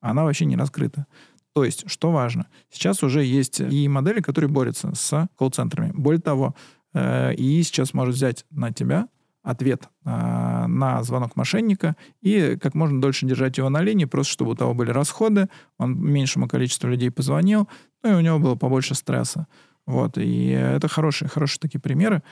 [0.00, 1.06] она вообще не раскрыта.
[1.52, 5.92] То есть, что важно, сейчас уже есть и модели, которые борются с колл-центрами.
[5.92, 6.54] Более того,
[6.94, 9.08] э, и сейчас может взять на тебя
[9.42, 14.52] ответ э, на звонок мошенника и как можно дольше держать его на линии, просто чтобы
[14.52, 15.48] у того были расходы,
[15.78, 17.68] он меньшему количеству людей позвонил,
[18.02, 19.46] ну и у него было побольше стресса.
[19.86, 22.22] Вот, и это хорошие, хорошие такие примеры.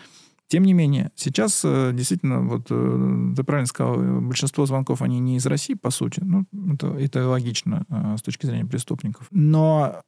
[0.49, 5.37] Тем не менее, сейчас э, действительно, вот э, ты правильно сказал, большинство звонков, они не
[5.37, 6.21] из России, по сути.
[6.25, 9.27] Ну, это, это логично э, с точки зрения преступников.
[9.31, 10.01] Но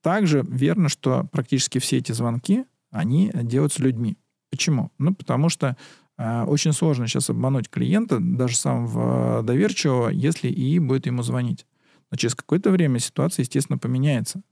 [0.00, 4.16] также верно, что практически все эти звонки, они делаются людьми.
[4.50, 4.90] Почему?
[4.98, 5.76] Ну, потому что
[6.18, 11.66] очень сложно сейчас обмануть клиента, даже самого доверчивого, если и будет ему звонить.
[12.10, 14.42] Но через какое-то время ситуация, естественно, поменяется.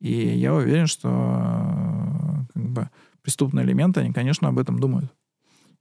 [0.00, 2.90] И я уверен, что как бы,
[3.22, 5.12] преступные элементы, они, конечно, об этом думают.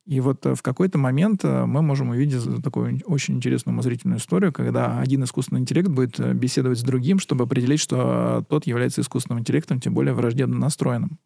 [0.06, 5.00] И вот в какой-то момент э, мы можем увидеть такую очень интересную умозрительную историю, когда
[5.00, 9.80] один искусственный интеллект будет э, беседовать с другим, чтобы определить, что тот является искусственным интеллектом,
[9.80, 11.18] тем более враждебно настроенным.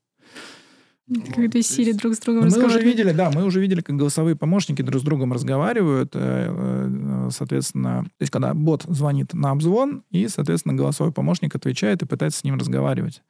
[1.36, 4.84] Когда Сири друг с другом мы уже видели, да, мы уже видели, как голосовые помощники
[4.84, 6.12] друг с другом разговаривают.
[6.14, 12.04] Э, э, соответственно, то есть когда бот звонит на обзвон, и, соответственно, голосовой помощник отвечает
[12.04, 13.24] и пытается с ним разговаривать.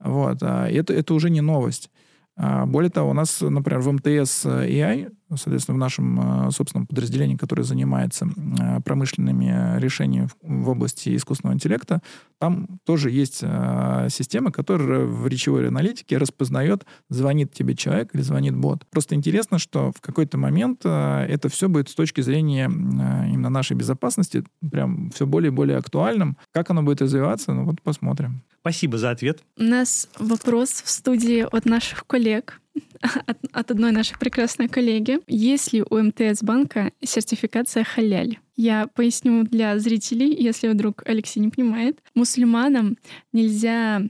[0.00, 0.38] Вот.
[0.42, 1.90] А это, это уже не новость.
[2.36, 7.36] А, более того, у нас, например, в МТС AI, соответственно, в нашем э, собственном подразделении,
[7.36, 12.02] которое занимается э, промышленными решениями в области искусственного интеллекта,
[12.38, 18.56] там тоже есть э, система, которая в речевой аналитике распознает, звонит тебе человек или звонит
[18.56, 18.86] бот.
[18.90, 24.44] Просто интересно, что в какой-то момент это все будет с точки зрения именно нашей безопасности
[24.70, 26.36] прям все более и более актуальным.
[26.52, 28.42] Как оно будет развиваться, ну вот посмотрим.
[28.60, 29.42] Спасибо за ответ.
[29.56, 32.60] У нас вопрос в студии от наших коллег,
[33.00, 35.18] от, от одной нашей прекрасной коллеги.
[35.26, 38.38] Есть ли у МТС банка сертификация халяль?
[38.56, 41.98] Я поясню для зрителей, если вдруг Алексей не понимает.
[42.14, 42.98] Мусульманам
[43.32, 44.02] нельзя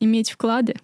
[0.00, 0.76] иметь вклады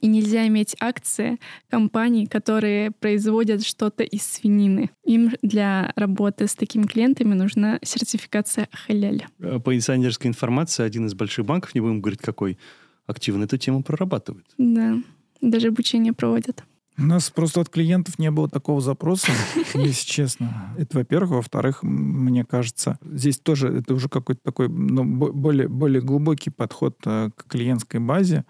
[0.00, 4.90] и нельзя иметь акции компаний, которые производят что-то из свинины.
[5.04, 9.26] Им для работы с такими клиентами нужна сертификация халяль.
[9.38, 12.58] Э, по инсайдерской информации, один из больших банков, не будем говорить какой,
[13.06, 14.46] активно эту тему прорабатывает.
[14.58, 14.96] Да,
[15.40, 16.64] даже обучение проводят.
[16.96, 19.32] У нас просто от клиентов не было такого запроса,
[19.74, 20.74] если честно.
[20.78, 21.30] Это, во-первых.
[21.30, 27.30] Во-вторых, мне кажется, здесь тоже это уже какой-то такой ну, более, более глубокий подход э,
[27.34, 28.44] к клиентской базе.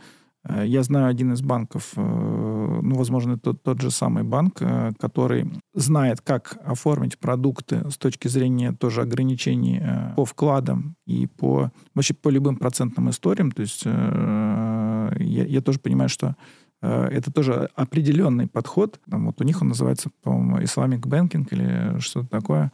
[0.46, 4.60] Э, я знаю один из банков, э, ну, возможно, тот, тот же самый банк,
[4.98, 9.80] который знает, как оформить продукты с точки зрения тоже ограничений
[10.16, 13.52] по вкладам и по вообще по любым процентным историям.
[13.52, 16.36] То есть я, я тоже понимаю, что
[16.84, 19.00] это тоже определенный подход.
[19.06, 22.72] Вот у них он называется, по-моему, Islamic Banking или что-то такое.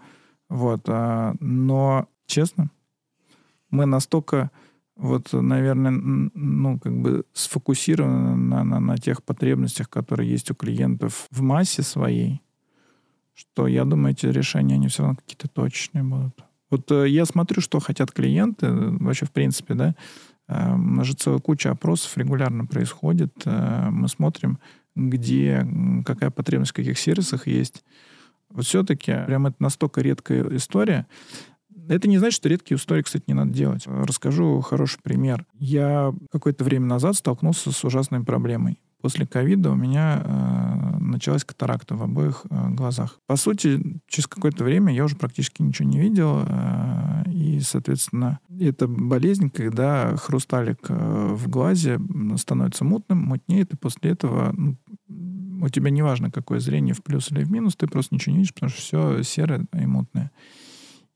[0.49, 0.83] Вот.
[0.89, 2.71] А, но, честно,
[3.71, 4.51] мы настолько
[4.97, 5.93] вот, наверное,
[6.35, 11.83] ну, как бы сфокусированы на, на, на тех потребностях, которые есть у клиентов в массе
[11.83, 12.43] своей,
[13.33, 16.45] что я думаю, эти решения, они все равно какие-то точные будут.
[16.71, 19.95] Вот э, я смотрю, что хотят клиенты, э, вообще, в принципе, да,
[20.51, 23.33] э, у нас же целая куча опросов регулярно происходит.
[23.45, 24.59] Э, мы смотрим,
[24.95, 25.67] где,
[26.05, 27.85] какая потребность в каких сервисах есть.
[28.51, 31.07] Вот все-таки прям это настолько редкая история.
[31.89, 33.85] Это не значит, что редкие истории, кстати, не надо делать.
[33.87, 35.47] Расскажу хороший пример.
[35.55, 38.81] Я какое-то время назад столкнулся с ужасной проблемой.
[39.01, 43.19] После ковида у меня э, началась катаракта в обоих э, глазах.
[43.27, 46.45] По сути, через какое-то время я уже практически ничего не видел.
[46.47, 51.99] Э, и, соответственно, это болезнь, когда хрусталик э, в глазе
[52.37, 54.77] становится мутным, мутнеет, и после этого ну,
[55.63, 58.55] у тебя неважно, какое зрение, в плюс или в минус, ты просто ничего не видишь,
[58.55, 60.31] потому что все серое и мутное.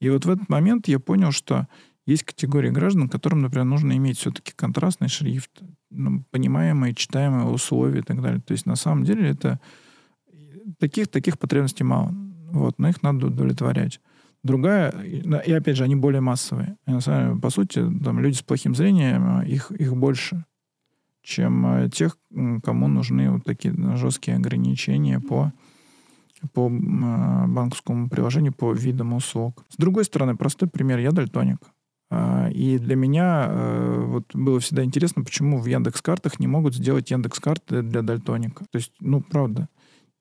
[0.01, 1.67] И вот в этот момент я понял, что
[2.07, 8.03] есть категории граждан, которым, например, нужно иметь все-таки контрастный шрифт, ну, понимаемые, читаемые условия и
[8.03, 8.41] так далее.
[8.41, 9.59] То есть на самом деле это
[10.79, 12.15] таких, таких потребностей мало.
[12.51, 14.01] Вот, но их надо удовлетворять.
[14.43, 16.77] Другая, и опять же, они более массовые.
[16.87, 20.45] Деле, по сути, там, люди с плохим зрением, их, их больше,
[21.23, 22.19] чем э, тех,
[22.63, 25.53] кому нужны вот такие жесткие ограничения по
[26.53, 29.65] по э, банковскому приложению, по видам услуг.
[29.71, 30.99] С другой стороны, простой пример.
[30.99, 31.59] Я дальтоник.
[32.17, 36.75] А, и для меня э, вот было всегда интересно, почему в Яндекс картах не могут
[36.75, 38.65] сделать Яндекс карты для дальтоника.
[38.71, 39.69] То есть, ну, правда.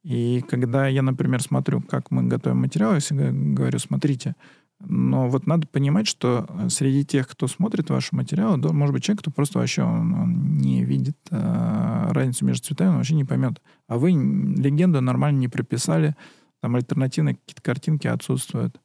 [0.04, 4.36] И когда я, например, смотрю, как мы готовим материал, я всегда говорю, смотрите,
[4.80, 9.22] но вот надо понимать, что среди тех, кто смотрит ваши материалы, да, может быть человек,
[9.22, 13.62] кто просто вообще он, он не видит э, разницу между цветами, он вообще не поймет.
[13.88, 16.16] А вы легенду нормально не прописали,
[16.60, 18.82] там альтернативные какие-то картинки отсутствуют.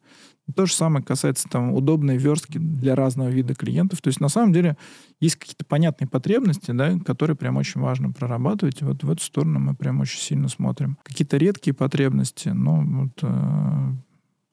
[0.55, 4.01] То же самое касается там удобной верстки для разного вида клиентов.
[4.01, 4.77] То есть на самом деле
[5.19, 8.81] есть какие-то понятные потребности, да, которые прям очень важно прорабатывать.
[8.81, 10.97] И вот в эту сторону мы прям очень сильно смотрим.
[11.03, 13.91] Какие-то редкие потребности, но вот, э,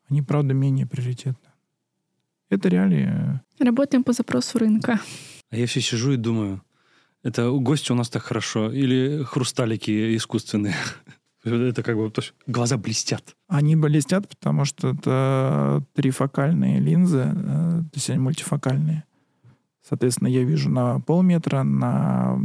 [0.09, 1.51] они, правда, менее приоритетны.
[2.49, 3.41] Это реалии.
[3.59, 5.01] Работаем по запросу рынка.
[5.51, 6.63] А я все сижу и думаю,
[7.23, 10.75] это у гостя у нас так хорошо или хрусталики искусственные?
[11.47, 13.37] Это как бы то есть глаза блестят.
[13.49, 19.05] Они блестят, потому что это трифокальные линзы, э, то есть они мультифокальные.
[19.89, 22.37] Соответственно, я вижу на полметра, на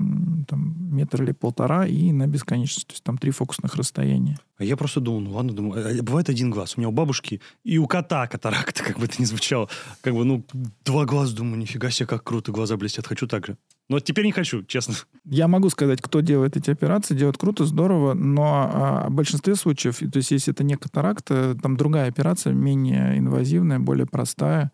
[0.48, 2.88] там, метр или полтора и на бесконечность.
[2.88, 4.38] То есть там три фокусных расстояния.
[4.58, 6.76] А я просто думал, ну ладно, думаю, а, а бывает один глаз.
[6.78, 9.70] У меня у бабушки и у кота катаракта, как бы это ни звучало.
[10.02, 10.46] Как бы, ну,
[10.86, 13.58] два глаза, думаю, нифига себе, как круто, глаза блестят, хочу так же.
[13.90, 14.94] Но теперь не хочу, честно.
[15.26, 19.98] Я могу сказать, кто делает эти операции, делает круто, здорово, но а, в большинстве случаев,
[19.98, 24.72] то есть если это не катаракта, там другая операция, менее инвазивная, более простая,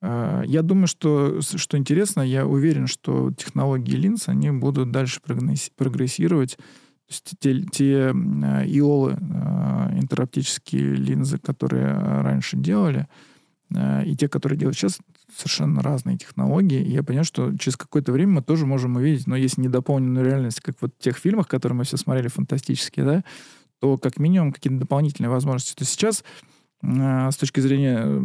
[0.00, 5.20] я думаю, что, что интересно, я уверен, что технологии линз, они будут дальше
[5.76, 6.56] прогрессировать.
[7.08, 13.08] То есть те, те а, иолы, а, интероптические линзы, которые раньше делали,
[13.70, 14.98] и те, которые делают сейчас,
[15.34, 16.82] совершенно разные технологии.
[16.82, 20.60] И я понимаю, что через какое-то время мы тоже можем увидеть, но если недополненную реальность,
[20.60, 23.24] как вот в тех фильмах, которые мы все смотрели, фантастические, да,
[23.80, 25.74] то как минимум какие-то дополнительные возможности.
[25.74, 26.24] То есть сейчас
[26.82, 28.22] с точки зрения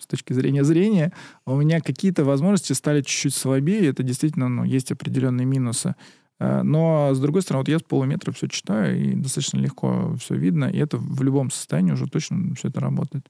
[0.00, 1.12] с точки зрения зрения,
[1.46, 5.94] у меня какие-то возможности стали чуть-чуть слабее, это действительно, ну, есть определенные минусы.
[6.38, 10.34] Э, но, с другой стороны, вот я с полуметра все читаю, и достаточно легко все
[10.34, 13.28] видно, и это в любом состоянии уже точно все это работает.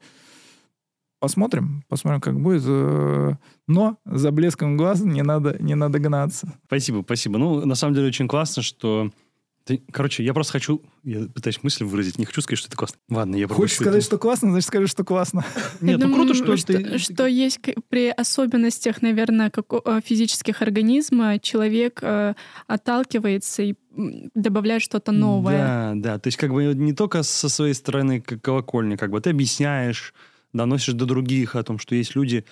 [1.21, 2.63] Посмотрим, посмотрим, как будет.
[2.67, 3.35] Э,
[3.69, 6.55] но за блеском глаз не надо, не надо гнаться.
[6.67, 7.39] Спасибо, спасибо.
[7.39, 9.11] Ну, на самом деле, очень классно, что
[9.71, 12.99] ты, короче, я просто хочу, я пытаюсь мысль выразить, не хочу сказать, что это классно.
[13.09, 15.45] Ладно, я Хочешь сказать, что классно, значит, скажи, что классно.
[15.81, 16.99] Нет, ну круто, что, что ты...
[16.99, 22.35] Что есть при особенностях, наверное, как э, физических организма человек э,
[22.67, 23.75] отталкивается и
[24.35, 25.59] добавляет что-то новое.
[25.59, 29.21] Да, да, то есть как бы не только со своей стороны как колокольни, как бы
[29.21, 30.15] ты объясняешь,
[30.53, 32.45] доносишь до других о том, что есть люди,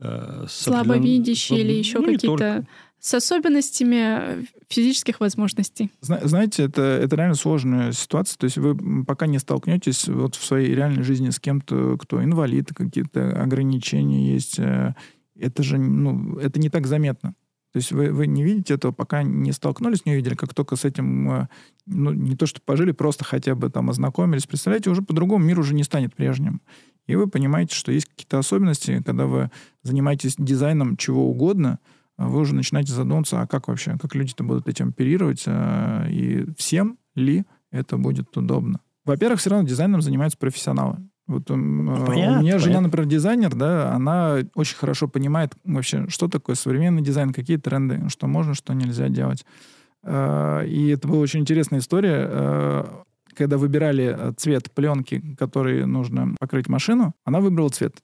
[0.00, 2.66] э, слабовидящие или еще ну, какие-то
[3.02, 5.90] с особенностями физических возможностей.
[6.00, 8.38] Знаете, это, это реально сложная ситуация.
[8.38, 12.72] То есть вы пока не столкнетесь вот в своей реальной жизни с кем-то, кто инвалид,
[12.72, 14.60] какие-то ограничения есть.
[14.60, 14.94] Э,
[15.36, 17.34] это же ну, это не так заметно.
[17.72, 20.84] То есть вы, вы не видите этого, пока не столкнулись, не увидели, как только с
[20.84, 21.48] этим, э,
[21.86, 24.46] ну, не то что пожили, просто хотя бы там ознакомились.
[24.46, 26.62] Представляете, уже по-другому мир уже не станет прежним.
[27.08, 29.50] И вы понимаете, что есть какие-то особенности, когда вы
[29.82, 31.80] занимаетесь дизайном чего угодно–
[32.18, 36.98] вы уже начинаете задумываться, а как вообще, как люди-то будут этим оперировать, а, и всем
[37.14, 38.80] ли это будет удобно.
[39.04, 40.98] Во-первых, все равно дизайном занимаются профессионалы.
[41.26, 46.28] Вот ну, понятно, у меня жена, например, дизайнер, да, она очень хорошо понимает вообще, что
[46.28, 49.46] такое современный дизайн, какие тренды, что можно, что нельзя делать.
[50.04, 50.08] И
[50.94, 52.84] это была очень интересная история.
[53.34, 57.96] Когда выбирали цвет пленки, который нужно покрыть машину, она выбрала цвет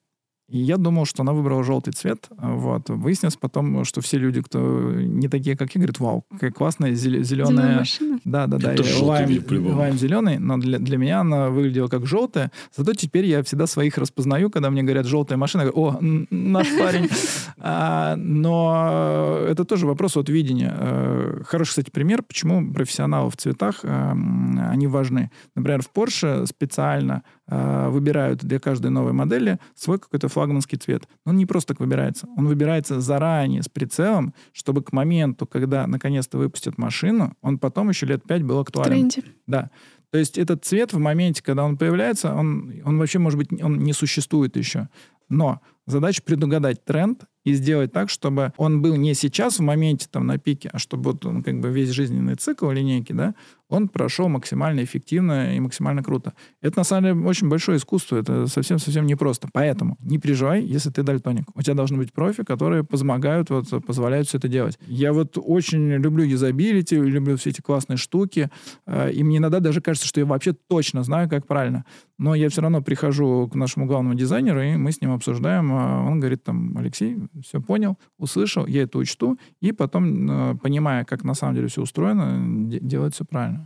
[0.49, 2.27] И я думал, что она выбрала желтый цвет.
[2.31, 2.89] Вот.
[2.89, 7.25] Выяснилось потом, что все люди, кто не такие, как я, говорят, вау, какая классная зеленая...
[7.25, 8.19] Зеленая машина.
[8.25, 8.77] Да, да, да.
[8.77, 12.51] Желтый лайм, лайм зеленый, но для, для меня она выглядела как желтая.
[12.75, 15.63] Зато теперь я всегда своих распознаю, когда мне говорят желтая машина.
[15.63, 15.99] Я говорю, О,
[16.31, 17.09] наш парень.
[17.61, 20.73] А, Но это тоже вопрос от видения.
[20.79, 25.31] Э, Хороший, кстати, пример, почему профессионалы в цветах, э, м, они важны.
[25.57, 31.09] Например, в Porsche специально выбирают для каждой новой модели свой какой-то флагманский цвет.
[31.25, 32.29] Но он не просто так выбирается.
[32.37, 38.07] Он выбирается заранее с прицелом, чтобы к моменту, когда наконец-то выпустят машину, он потом еще
[38.07, 38.91] лет пять был В актуален.
[38.91, 39.23] тренде.
[39.47, 39.71] Да.
[40.11, 43.79] То есть этот цвет в моменте, когда он появляется, он, он вообще, может быть, он
[43.79, 44.89] не существует еще.
[45.29, 50.27] Но задача предугадать тренд и сделать так, чтобы он был не сейчас в моменте там
[50.27, 53.35] на пике, а чтобы вот он как бы весь жизненный цикл линейки, да,
[53.69, 56.33] он прошел максимально эффективно и максимально круто.
[56.63, 59.49] Это на самом деле очень большое искусство, это совсем-совсем непросто.
[59.53, 61.45] Поэтому не переживай, если ты дальтоник.
[61.55, 64.79] У тебя должны быть профи, которые помогают, вот, позволяют все это делать.
[64.87, 68.51] Я вот очень люблю юзабилити, люблю все эти классные штуки,
[68.87, 71.85] э, и мне иногда даже кажется, что я вообще точно знаю, как правильно.
[72.19, 75.71] Но я все равно прихожу к нашему главному дизайнеру, и мы с ним обсуждаем.
[75.73, 81.05] а Он говорит там, Алексей, все понял, услышал, я это учту, и потом, э, понимая,
[81.05, 83.58] как на самом деле все устроено, де- делать все правильно.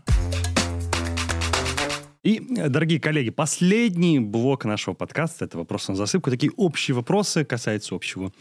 [2.23, 6.31] И, дорогие коллеги, последний блок нашего подкаста— это вопрос на засыпку.
[6.31, 8.33] Такие общие вопросы касаются общего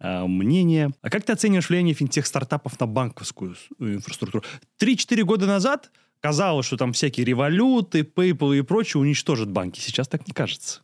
[0.00, 0.90] э, мнения.
[1.02, 4.44] А как ты оцениваешь влияние финтех-стартапов на банковскую э, инфраструктуру?
[4.76, 9.78] Три-четыре года назад казалось, что там всякие революты, PayPal и прочее уничтожат банки.
[9.78, 10.80] Сейчас так не кажется.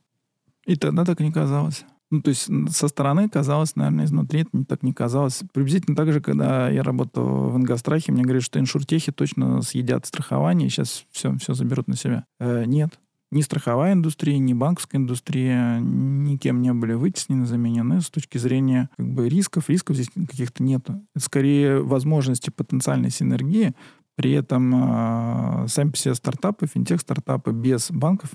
[0.65, 1.85] И тогда так не казалось.
[2.15, 5.43] Ну, то есть со стороны казалось, наверное, изнутри это не- так не казалось.
[5.53, 10.69] Приблизительно так же, когда я работал в Ингострахе, мне говорят, что иншуртехи точно съедят страхование,
[10.69, 12.25] сейчас все, все заберут на себя.
[12.39, 13.01] Э, нет.
[13.33, 19.13] Ни страховая индустрия, ни банковская индустрия никем не были вытеснены, заменены с точки зрения как
[19.13, 19.69] бы, рисков.
[19.69, 21.03] Рисков здесь каких-то нету.
[21.17, 23.75] Это скорее возможности потенциальной синергии.
[24.15, 28.31] При этом э, сами себе стартапы, финтех-стартапы без банков,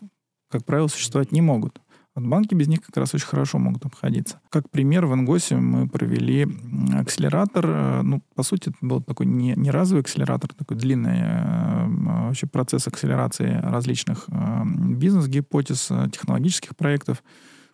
[0.51, 1.79] как правило, существовать не могут.
[2.19, 4.39] Вот банки без них как раз очень хорошо могут обходиться.
[4.49, 6.47] Как пример, в Ингосе мы провели
[6.93, 7.65] акселератор.
[7.65, 12.27] э, Ну, по сути, это был такой не, не разовый акселератор, такой длинный э, м,
[12.27, 17.23] вообще процесс акселерации различных э, бизнес-гипотез, технологических проектов.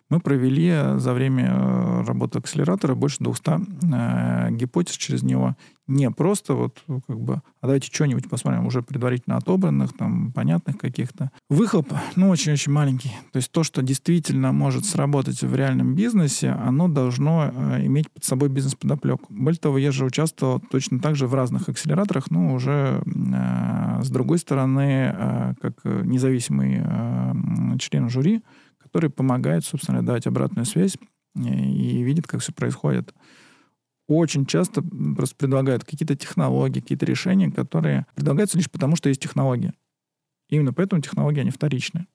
[0.08, 3.50] Мы провели э, за время э, работы акселератора больше 200
[3.92, 5.56] э, гипотез через него.
[5.88, 10.78] Не просто вот ну, как бы, а давайте что-нибудь посмотрим, уже предварительно отобранных, там, понятных
[10.78, 11.30] каких-то.
[11.48, 13.10] Выхлоп, ну, очень-очень маленький.
[13.32, 18.24] То есть то, что действительно может сработать в реальном бизнесе, оно должно э, иметь под
[18.24, 19.26] собой бизнес-подоплеку.
[19.28, 24.10] Более того, я же участвовал точно так же в разных акселераторах, но уже э, с
[24.10, 28.42] другой стороны, э, как независимый э, член жюри,
[28.96, 30.96] который помогает, собственно, дать обратную связь
[31.36, 33.12] э, и видит, как все происходит.
[34.08, 39.74] Очень часто просто предлагают какие-то технологии, какие-то решения, которые предлагаются лишь потому, что есть технология.
[40.48, 42.06] Именно поэтому технологии, они вторичны.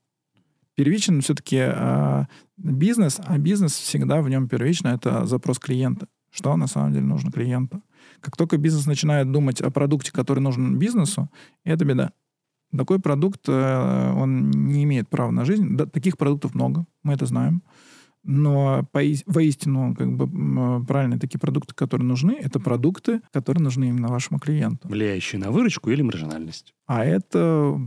[0.75, 1.61] Первичен все-таки
[2.57, 6.07] бизнес, а бизнес всегда в нем первично— это запрос клиента.
[6.31, 7.83] Что на самом деле нужно клиенту.
[8.21, 11.29] Как только бизнес начинает думать о продукте, который нужен бизнесу,
[11.63, 12.13] это беда.
[12.75, 15.75] Такой продукт, э, он не имеет права на жизнь.
[15.75, 17.63] Да, таких продуктов много, мы это знаем.
[18.23, 24.09] Но воистину, как бы м, правильные такие продукты, которые нужны, это продукты, которые нужны именно
[24.09, 24.87] вашему клиенту.
[24.87, 26.73] Влияющие на выручку или маржинальность.
[26.85, 27.77] А это,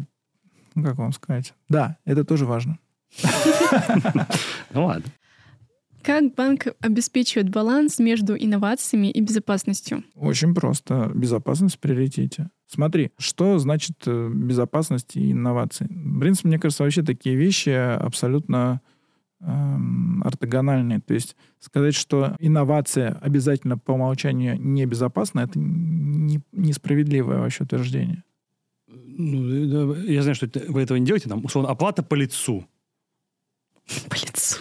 [0.75, 1.55] ну, как вам сказать?
[1.69, 2.79] Да, это тоже важно.
[4.73, 5.05] Ну ладно.
[6.05, 10.05] Как банк обеспечивает баланс между инновациями и безопасностью?
[10.15, 11.11] Очень просто.
[11.15, 12.51] Безопасность в приоритете.
[12.67, 15.87] Смотри, что значит э, безопасность и инновации?
[15.91, 18.81] В принципе, мне кажется, вообще такие вещи абсолютно
[19.41, 21.01] эм, ортогональные.
[21.01, 28.25] То есть сказать, что инновация обязательно по умолчанию небезопасна, это не- несправедливое вообще утверждение.
[28.89, 31.29] Ну, да, я знаю, что это- вы этого не делаете.
[31.29, 32.67] Там, условно, оплата по лицу.
[34.09, 34.59] По лицу.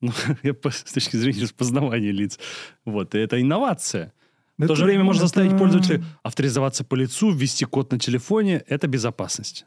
[0.00, 0.12] Ну,
[0.70, 2.38] с точки зрения распознавания лиц.
[2.84, 4.12] Вот, и это инновация.
[4.56, 7.98] В то Это- же время можно это- заставить пользователя авторизоваться по лицу, ввести код на
[7.98, 8.62] телефоне.
[8.66, 9.64] Это безопасность.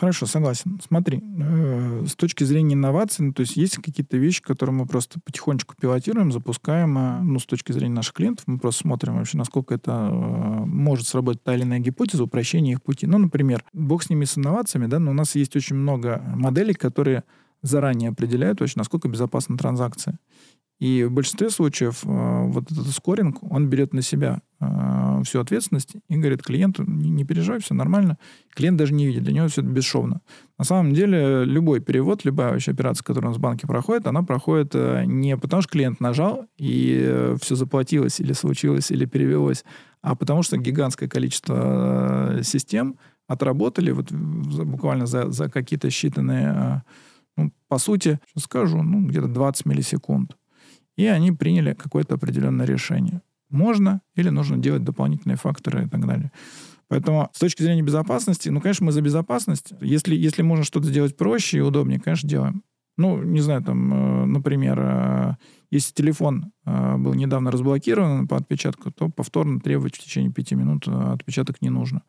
[0.00, 0.80] Хорошо, согласен.
[0.84, 5.20] Смотри, э, с точки зрения инноваций, ну, то есть есть какие-то вещи, которые мы просто
[5.24, 9.74] потихонечку пилотируем, запускаем, а, ну, с точки зрения наших клиентов, мы просто смотрим вообще, насколько
[9.76, 13.06] это э, может сработать та или иная гипотеза, упрощение их пути.
[13.06, 16.74] Ну, например, бог с ними с инновациями, да, но у нас есть очень много моделей,
[16.74, 17.22] которые
[17.66, 20.18] заранее определяют вообще, насколько безопасна транзакция.
[20.78, 24.66] И в большинстве случаев э, вот этот скоринг, он берет на себя э,
[25.16, 28.18] э, всю ответственность и говорит клиенту, не, не переживай, все нормально.
[28.54, 30.20] Клиент даже не видит, для него все это бесшовно.
[30.58, 34.22] На самом деле любой перевод, любая вообще операция, которая у нас в банке проходит, она
[34.22, 39.64] проходит э, не потому, что клиент нажал и э, все заплатилось или случилось, или перевелось,
[40.02, 42.96] а потому что гигантское количество систем
[43.28, 46.82] отработали вот буквально за, за какие-то считанные,
[47.36, 50.36] ну, по сути, сейчас скажу, ну, где-то 20 миллисекунд.
[50.96, 53.22] И они приняли какое-то определенное решение.
[53.50, 56.32] Можно или нужно делать дополнительные факторы и так далее.
[56.88, 59.72] Поэтому с точки зрения безопасности, ну, конечно, мы за безопасность.
[59.80, 62.62] Если, если можно что-то сделать проще и удобнее, конечно, делаем.
[62.96, 65.34] Ну, не знаю, там, э, например, э,
[65.70, 70.88] если телефон э, был недавно разблокирован по отпечатку, то повторно требовать в течение пяти минут
[70.88, 72.02] отпечаток не нужно.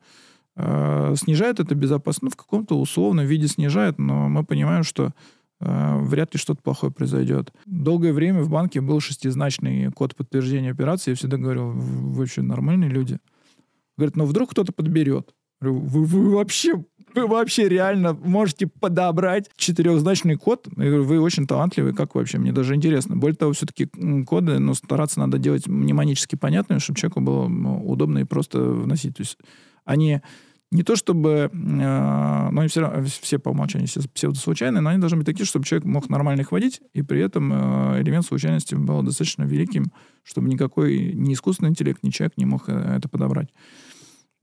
[0.57, 2.23] Снижает это безопасность?
[2.23, 5.13] Ну, в каком-то условном виде снижает, но мы понимаем, что
[5.59, 7.53] вряд ли что-то плохое произойдет.
[7.65, 11.11] Долгое время в банке был шестизначный код подтверждения операции.
[11.11, 13.19] Я всегда говорил, вы вообще нормальные люди.
[13.97, 15.33] Говорит, ну вдруг кто-то подберет.
[15.61, 16.83] Вы, вы вообще
[17.15, 20.67] вы вообще реально можете подобрать четырехзначный код.
[20.75, 22.37] Вы очень талантливый, как вообще?
[22.37, 23.15] Мне даже интересно.
[23.15, 23.87] Более того, все-таки
[24.25, 27.45] коды, но ну, стараться надо делать мнемонически понятными, чтобы человеку было
[27.79, 29.17] удобно и просто вносить.
[29.17, 29.37] То есть
[29.83, 30.21] они
[30.71, 35.17] не то чтобы, э, но они все, все по умолчанию все псевдослучайные, но они должны
[35.17, 39.01] быть такие, чтобы человек мог нормально их водить, и при этом э, элемент случайности был
[39.01, 39.91] достаточно великим,
[40.23, 43.49] чтобы никакой ни искусственный интеллект, ни человек не мог э, это подобрать.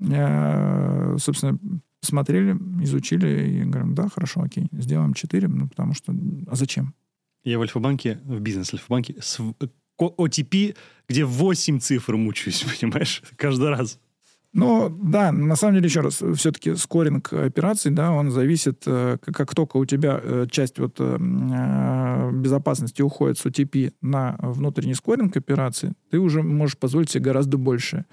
[0.01, 1.59] Э, собственно,
[2.01, 2.53] смотрели,
[2.83, 6.15] изучили и говорим, да, хорошо, окей, сделаем 4, ну, потому что,
[6.47, 6.95] а зачем?
[7.45, 9.41] Я в Альфа-банке, в бизнес-Альфа-банке с
[10.01, 10.77] OTP,
[11.09, 14.01] где 8 цифр мучаюсь, понимаешь, каждый раз.
[14.55, 19.53] Ну, да, на самом деле, еще раз, все-таки скоринг операций, да, он зависит, э, как
[19.53, 25.95] только у тебя э, часть вот э, безопасности уходит с OTP на внутренний скоринг операции,
[26.11, 28.05] ты уже можешь позволить себе гораздо больше.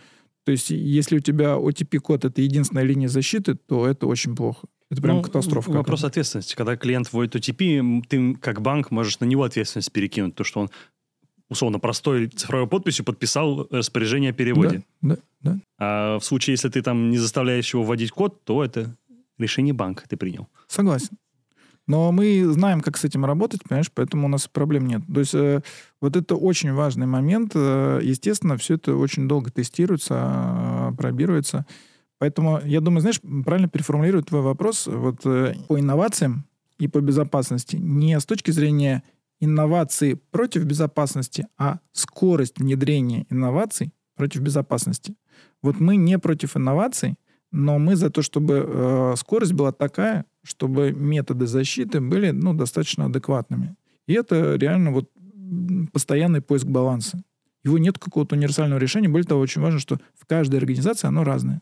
[0.43, 4.67] То есть, если у тебя OTP-код— это единственная линия защиты, то это очень плохо.
[4.89, 5.71] Это прям ну, катастрофа.
[5.71, 6.55] Вопрос ответственности.
[6.55, 10.71] Когда клиент вводит OTP, ты как банк можешь на него ответственность перекинуть, то, что он
[11.51, 14.83] условно простой цифровой подписью подписал распоряжение о переводе.
[15.01, 15.59] Да, да, да.
[15.77, 18.95] А в случае, если ты там не заставляешь его вводить код, то это
[19.37, 20.47] решение банка ты принял.
[20.67, 21.17] Согласен.
[21.87, 25.01] Но мы знаем, как с этим работать, понимаешь, поэтому у нас проблем нет.
[25.13, 25.61] То есть э,
[25.99, 27.51] вот это очень важный момент.
[27.53, 31.65] Э, естественно, все это очень долго тестируется, э, пробируется.
[32.17, 36.45] Поэтому, я думаю, знаешь, правильно переформулирую твой вопрос вот э, по инновациям
[36.79, 37.75] и по безопасности.
[37.75, 39.03] Не с точки зрения
[39.41, 45.15] инновации против безопасности, а скорость внедрения инноваций против безопасности.
[45.61, 47.15] Вот мы не против инноваций,
[47.51, 53.05] но мы за то, чтобы э, скорость была такая, чтобы методы защиты были ну, достаточно
[53.05, 53.75] адекватными.
[54.07, 55.09] И это реально вот
[55.91, 57.21] постоянный поиск баланса.
[57.63, 59.09] Его нет какого-то универсального решения.
[59.09, 61.61] Более того, очень важно, что в каждой организации оно разное.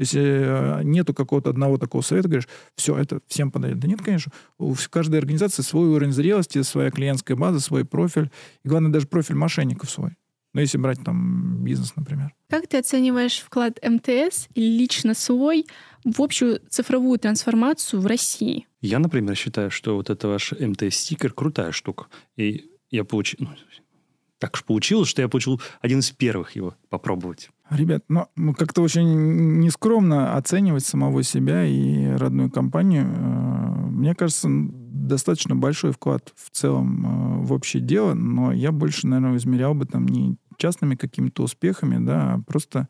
[0.00, 3.80] Если э, нету какого-то одного такого совета, говоришь, все, это всем подойдет.
[3.80, 4.32] Да нет, конечно.
[4.56, 8.30] У каждой организации свой уровень зрелости, своя клиентская база, свой профиль.
[8.64, 10.16] И главное, даже профиль мошенников свой.
[10.54, 12.34] Ну, если брать там бизнес, например.
[12.48, 15.66] Как ты оцениваешь вклад МТС и лично свой
[16.02, 18.66] в общую цифровую трансформацию в России?
[18.80, 22.06] Я, например, считаю, что вот это ваш МТС-стикер крутая штука.
[22.36, 23.40] И я получил...
[23.40, 23.50] Ну,
[24.38, 27.50] так уж получилось, что я получил один из первых его попробовать.
[27.70, 33.06] Ребят, ну, как-то очень нескромно оценивать самого себя и родную компанию.
[33.06, 39.06] Э, мне кажется, достаточно большой вклад в целом э, в общее дело, но я больше,
[39.06, 42.88] наверное, измерял бы там не частными какими-то успехами, да, а просто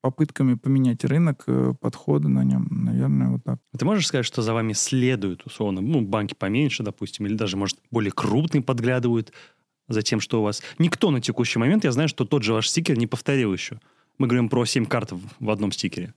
[0.00, 3.60] попытками поменять рынок, э, подходы на нем, наверное, вот так.
[3.76, 7.78] Ты можешь сказать, что за вами следуют, условно, ну, банки поменьше, допустим, или даже, может,
[7.92, 9.32] более крупные подглядывают
[9.88, 10.62] за тем, что у вас...
[10.78, 13.80] Никто на текущий момент, я знаю, что тот же ваш стикер не повторил еще.
[14.18, 16.12] Мы говорим про 7 карт в одном стикере.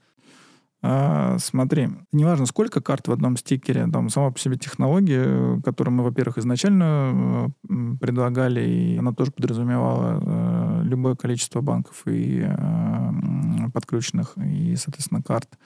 [0.84, 6.04] А, смотри, неважно, сколько карт в одном стикере, там сама по себе технология, которую мы,
[6.04, 14.36] во-первых, изначально э, предлагали, и она тоже подразумевала э, любое количество банков и э, подключенных,
[14.38, 15.60] и, соответственно, карт.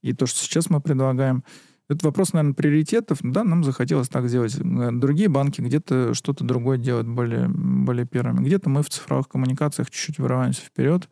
[0.00, 1.44] И то, что сейчас мы предлагаем,
[1.90, 3.18] это вопрос, наверное, приоритетов.
[3.22, 4.56] Да, нам захотелось так сделать.
[4.58, 8.42] Другие банки где-то что-то другое делают более, более первыми.
[8.42, 11.10] Где-то мы в цифровых коммуникациях чуть-чуть вырываемся вперед,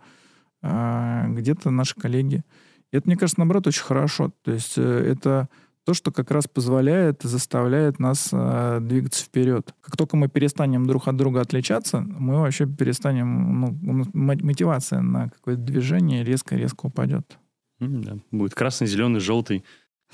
[0.63, 2.45] а где-то наши коллеги.
[2.91, 4.33] И это, мне кажется, наоборот, очень хорошо.
[4.43, 5.49] То есть э, это
[5.85, 9.75] то, что как раз позволяет, заставляет нас э, двигаться вперед.
[9.81, 15.63] Как только мы перестанем друг от друга отличаться, мы вообще перестанем, ну, мотивация на какое-то
[15.63, 17.39] движение резко-резко упадет.
[17.81, 18.19] да.
[18.31, 19.65] Будет красный, зеленый, желтый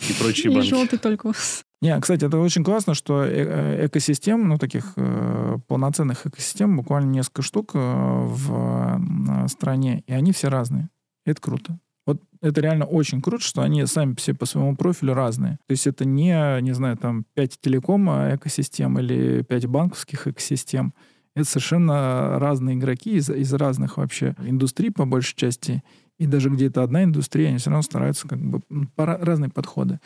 [0.01, 0.67] и прочие банки.
[0.67, 1.33] И желтый только.
[1.81, 7.11] Не, кстати, это очень классно, что э, э, экосистем, ну, таких э, полноценных экосистем, буквально
[7.11, 9.01] несколько штук э, в
[9.45, 10.89] э, стране, и они все разные.
[11.25, 11.79] Это круто.
[12.05, 15.59] Вот это реально очень круто, что они сами все по своему профилю разные.
[15.67, 20.95] То есть это не, не знаю, там 5 телеком экосистем или 5 банковских экосистем.
[21.37, 25.85] Это совершенно разные игроки из, из разных вообще индустрий, по большей части.
[26.19, 28.61] И даже где-то одна индустрия, они все равно стараются как бы
[28.97, 30.01] по разные подходы.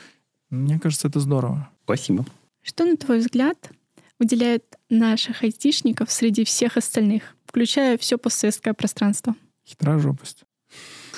[0.51, 1.71] Мне кажется, это здорово.
[1.85, 2.27] Спасибо.
[2.63, 3.71] Что, на твой взгляд,
[4.19, 9.35] выделяет наших айтишников среди всех остальных, включая все постсоветское пространство?
[9.67, 10.45] Хитрожопость.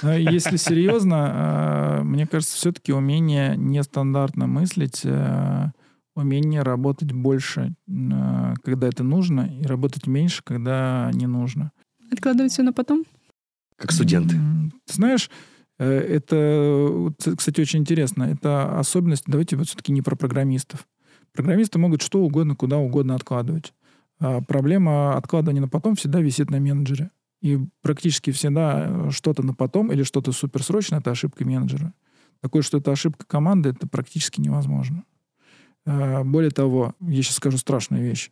[0.02, 5.66] А если серьезно, а, мне кажется, все-таки умение нестандартно мыслить, э,
[6.14, 11.72] умение работать больше, э, когда это нужно, и работать меньше, когда не нужно.
[12.10, 13.04] Откладывать все на потом?
[13.76, 14.36] Как студенты.
[14.86, 15.30] Ты знаешь,
[15.78, 18.24] э, это, кстати, очень интересно.
[18.24, 20.86] Это особенность, давайте вот все-таки не про программистов.
[21.32, 23.74] Программисты могут что угодно, куда угодно откладывать.
[24.20, 27.10] А проблема откладывания на потом всегда висит на менеджере.
[27.42, 31.92] И практически всегда э, что-то на потом или что-то суперсрочно— это ошибка менеджера.
[32.40, 35.04] Такое, что это ошибка команды, это практически невозможно.
[35.86, 38.30] Более того, я сейчас скажу страшную вещь.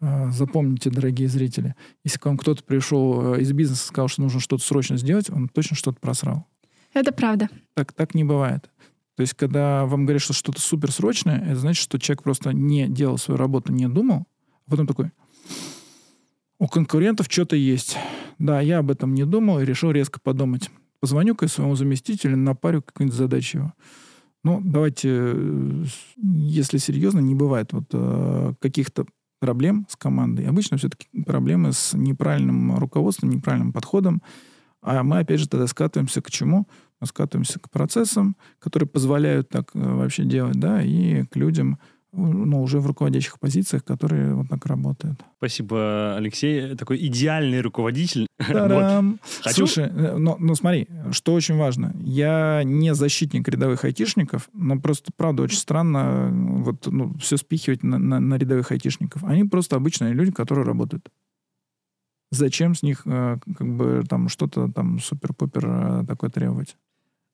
[0.00, 1.74] А, запомните, дорогие зрители,
[2.04, 5.28] если к вам кто-то пришел э, из бизнеса и сказал, что нужно что-то срочно сделать,
[5.28, 6.46] он точно что-то просрал.
[6.94, 7.48] Это правда.
[7.74, 8.70] Так, так не бывает.
[9.16, 13.18] То есть, когда вам говорят, что что-то суперсрочное, это значит, что человек просто не делал
[13.18, 14.26] свою работу, не думал,
[14.66, 15.10] а потом такой,
[16.58, 17.98] у конкурентов что-то есть.
[18.38, 20.70] Да, я об этом не думал и решил резко подумать.
[21.00, 23.72] Позвоню-ка своему заместителю, напарю какую-нибудь задачу его.
[24.42, 25.84] Ну, давайте, э,
[26.16, 29.04] если серьезно, не бывает вот э, каких-то
[29.40, 30.46] проблем с командой.
[30.46, 34.22] Обычно все-таки проблемы с неправильным руководством, неправильным подходом.
[34.82, 36.68] А мы, опять же, тогда скатываемся к чему?
[37.00, 41.78] Мы скатываемся к процессам, которые позволяют так э, вообще делать, да, и к людям,
[42.12, 45.20] ну, уже в руководящих позициях, которые вот так работают.
[45.38, 46.74] Спасибо, Алексей.
[46.76, 48.26] Такой идеальный руководитель.
[48.50, 49.18] Вот.
[49.42, 49.66] Хочу...
[49.66, 51.94] Слушай, э, но, но смотри, что очень важно.
[52.00, 56.30] Я не защитник рядовых айтишников, но просто, правда, очень странно э,
[56.62, 59.24] вот, ну, все спихивать на, на, на рядовых айтишников.
[59.24, 61.08] Они просто обычные люди, которые работают.
[62.30, 66.76] Зачем с них э, как бы там что-то там супер-пупер такое требовать?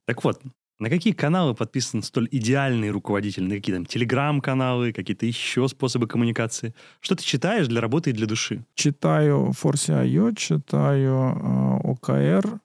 [0.07, 0.41] Так вот,
[0.79, 3.45] на какие каналы подписан столь идеальный руководитель?
[3.45, 6.75] На какие там телеграм-каналы, какие-то еще способы коммуникации?
[7.01, 8.65] Что ты читаешь для работы и для души?
[8.75, 12.61] Читаю Force.io, читаю э, OKR,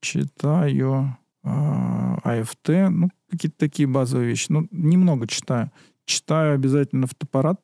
[0.00, 4.46] читаю э, AFT, ну, какие-то такие базовые вещи.
[4.50, 5.70] Ну, немного читаю.
[6.04, 7.60] Читаю обязательно фотоаппарат,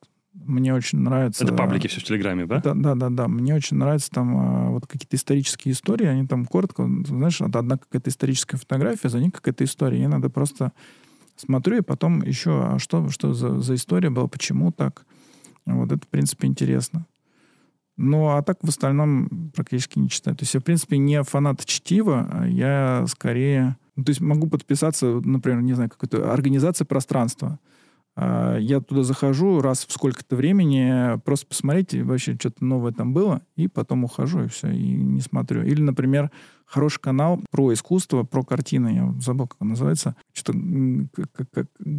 [0.47, 1.43] мне очень нравится...
[1.43, 2.59] Это паблики все в Телеграме, да?
[2.59, 3.27] Да, да, да, да.
[3.27, 8.09] Мне очень нравятся там а, вот какие-то исторические истории, они там коротко, знаешь, одна какая-то
[8.09, 10.03] историческая фотография, за ней какая-то история.
[10.03, 10.71] И надо просто
[11.35, 15.05] смотрю, и потом еще, а что, что за, за история была, почему так.
[15.65, 17.05] Вот это, в принципе, интересно.
[17.97, 20.37] Ну, а так в остальном практически не читаю.
[20.37, 23.75] То есть я, в принципе, не фанат чтива, а я скорее...
[23.95, 27.59] Ну, то есть могу подписаться, например, не знаю, какой-то организация пространства.
[28.19, 33.43] А, я туда захожу раз в сколько-то времени, просто посмотреть, вообще что-то новое там было,
[33.55, 35.61] и потом ухожу, и все, и не смотрю.
[35.61, 36.31] Или, например,
[36.65, 40.57] хороший канал про искусство, про картины, я забыл, как он называется, что-то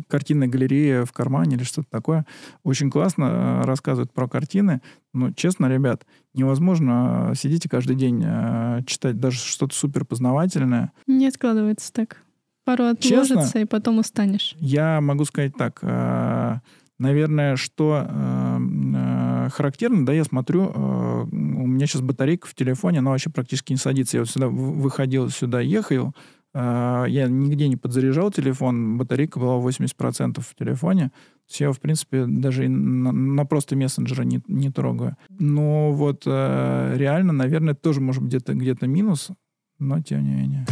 [0.09, 2.27] картинная галерея в кармане или что-то такое.
[2.65, 4.83] Очень классно а, рассказывают про картины,
[5.15, 6.05] но, честно, ребят,
[6.35, 10.91] невозможно сидеть и каждый день а, читать даже что-то супер познавательное.
[11.07, 12.23] Не откладывается так
[12.69, 14.55] пару отложится, Честно, и потом устанешь.
[14.59, 15.79] Я могу сказать так.
[15.81, 16.59] Э,
[16.99, 18.59] наверное, что э,
[18.95, 23.79] э, характерно, да, я смотрю, у меня сейчас батарейка в телефоне, она вообще практически не
[23.79, 24.19] садится.
[24.19, 26.13] Я вот сюда выходил, сюда ехал,
[26.55, 31.11] я нигде не подзаряжал телефон, батарейка была 80% в телефоне.
[31.59, 35.17] Я, в принципе, даже на, на просто мессенджера не, не трогаю.
[35.39, 39.31] Но вот реально, наверное, тоже может быть где-то где минус,
[39.79, 40.67] но тем не менее.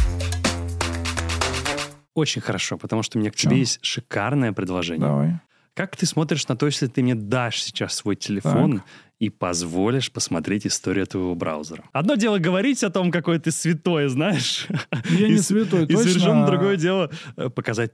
[2.17, 3.51] Очень хорошо, потому что у меня к Чем?
[3.51, 5.07] тебе есть шикарное предложение.
[5.07, 5.41] Давай.
[5.75, 8.87] Как ты смотришь на то, если ты мне дашь сейчас свой телефон так.
[9.19, 11.85] и позволишь посмотреть историю твоего браузера?
[11.93, 14.67] Одно дело говорить о том, какой ты святой, знаешь.
[15.11, 16.01] Я не святой, и точно.
[16.01, 17.93] И совершенно другое дело э, показать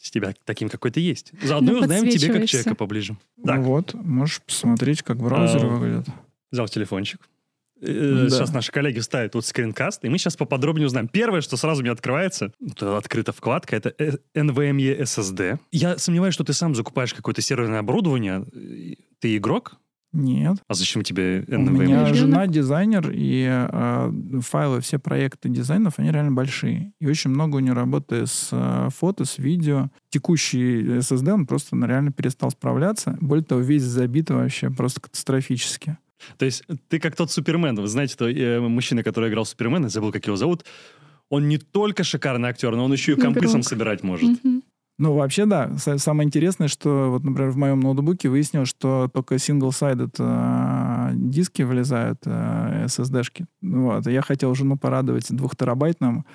[0.00, 1.32] с тебя таким, какой ты есть.
[1.42, 3.18] Заодно ну, узнаем тебе как человека поближе.
[3.44, 3.56] Так.
[3.56, 6.06] Ну вот, можешь посмотреть, как браузер а, выглядит.
[6.50, 7.20] Взял телефончик.
[7.80, 8.30] Э, да.
[8.30, 11.08] Сейчас наши коллеги ставят тут скринкаст, и мы сейчас поподробнее узнаем.
[11.08, 13.90] Первое, что сразу мне открывается, это открыта вкладка, это
[14.34, 15.58] NVMe SSD.
[15.72, 18.44] Я сомневаюсь, что ты сам закупаешь какое-то серверное оборудование.
[19.20, 19.76] Ты игрок?
[20.12, 20.56] Нет.
[20.66, 21.68] А зачем тебе NVMe?
[21.68, 24.10] У меня жена дизайнер, и э,
[24.40, 26.92] файлы, все проекты дизайнов, они реально большие.
[26.98, 29.90] И очень много у нее работы с э, фото, с видео.
[30.08, 33.18] Текущий SSD, он просто ну, реально перестал справляться.
[33.20, 35.98] Более того, весь забит вообще просто катастрофически.
[36.36, 37.74] То есть ты как тот Супермен.
[37.74, 40.64] Вы знаете, что э, мужчина, который играл Супермена, забыл, как его зовут,
[41.30, 43.34] он не только шикарный актер, но он еще и Игрок.
[43.34, 44.42] компы собирать может.
[44.44, 44.62] Мгм.
[44.98, 45.76] Ну, вообще, да.
[45.76, 52.18] Самое интересное, что, вот, например, в моем ноутбуке выяснилось, что только single-sided э, диски влезают,
[52.24, 53.46] э, SSD-шки.
[53.62, 54.08] Вот.
[54.08, 56.26] Я хотел жену порадовать двухтерабайтным,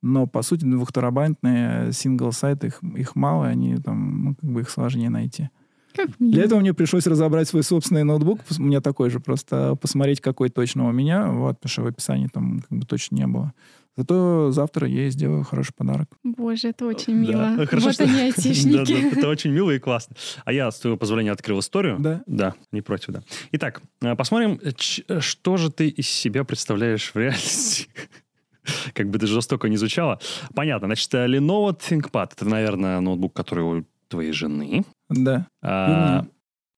[0.00, 5.10] но, по сути, двухтерабайтные single-side, их, их мало, они там, ну, как бы их сложнее
[5.10, 5.50] найти.
[5.96, 10.20] Как Для этого мне пришлось разобрать свой собственный ноутбук, у меня такой же, просто посмотреть,
[10.20, 13.52] какой точно у меня, вот, потому что в описании там как бы точно не было.
[13.98, 16.08] Зато завтра я ей сделаю хороший подарок.
[16.22, 17.30] Боже, это очень Да.
[17.54, 17.66] мило.
[17.66, 18.92] Хорошо, вот что- они, Да, айтишники.
[19.12, 20.16] да, это очень мило и классно.
[20.44, 21.96] А я, с твоего позволения, открыл историю.
[21.98, 22.22] Да.
[22.26, 23.22] Да, не против, да.
[23.52, 27.86] Итак, э, посмотрим, ч- что же ты из себя представляешь в реальности.
[28.92, 30.18] Как бы ты жестоко не звучало.
[30.54, 30.88] Понятно.
[30.88, 32.30] Значит, э, Lenovo ThinkPad.
[32.36, 34.84] Это, наверное, ноутбук, который твоей жены.
[35.08, 35.46] Да.
[35.62, 36.30] А, мне.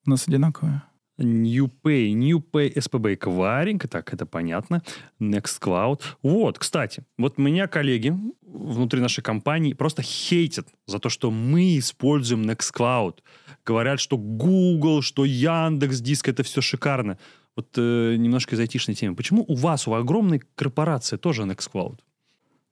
[0.07, 0.83] У нас одинаковые.
[1.19, 4.83] NewPay, NewPay SPB Acquiring, так, это понятно.
[5.21, 6.01] Nextcloud.
[6.23, 12.43] Вот, кстати, вот меня коллеги внутри нашей компании просто хейтят за то, что мы используем
[12.43, 13.19] Nextcloud.
[13.67, 17.19] Говорят, что Google, что Яндекс Диск, это все шикарно.
[17.57, 19.17] Вот э, немножко из айтишной темы.
[19.17, 21.99] Почему у вас, у огромной корпорации тоже Nextcloud?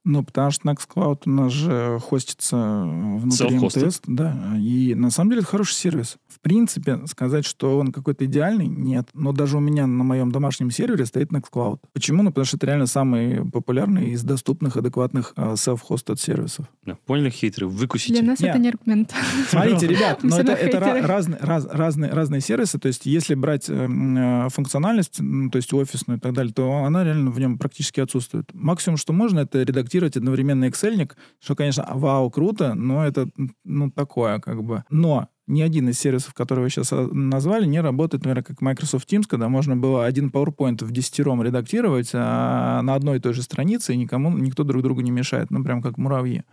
[0.07, 2.55] Ну, потому что Nextcloud у нас же хостится
[2.85, 3.59] внутри.
[3.59, 4.01] МТС.
[4.07, 6.15] Да, и на самом деле это хороший сервис.
[6.29, 9.09] В принципе, сказать, что он какой-то идеальный, нет.
[9.13, 11.79] Но даже у меня на моем домашнем сервере стоит Nextcloud.
[11.91, 12.23] Почему?
[12.23, 16.67] Ну, потому что это реально самый популярный из доступных, адекватных а, self-hosted сервисов.
[16.85, 17.67] Да, поняли, хейтеры?
[17.67, 18.13] Выкусите.
[18.13, 18.47] Для нас Не.
[18.47, 19.13] это не аргумент.
[19.49, 22.79] Смотрите, ребят, но это, это разные, раз- разные, разные сервисы.
[22.79, 26.85] То есть, если брать эм, э, функциональность, ну, то есть офисную и так далее, то
[26.85, 28.49] она реально в нем практически отсутствует.
[28.53, 33.29] Максимум, что можно, это редактировать одновременно Excel, что, конечно, вау, круто, но это,
[33.63, 34.83] ну, такое как бы.
[34.89, 39.11] Но ни один из сервисов, которые вы сейчас а, назвали, не работает, например, как Microsoft
[39.11, 43.41] Teams, когда можно было один PowerPoint в десятером редактировать а, на одной и той же
[43.41, 45.49] странице, и никому, никто друг другу не мешает.
[45.49, 46.43] Ну, прям как муравьи.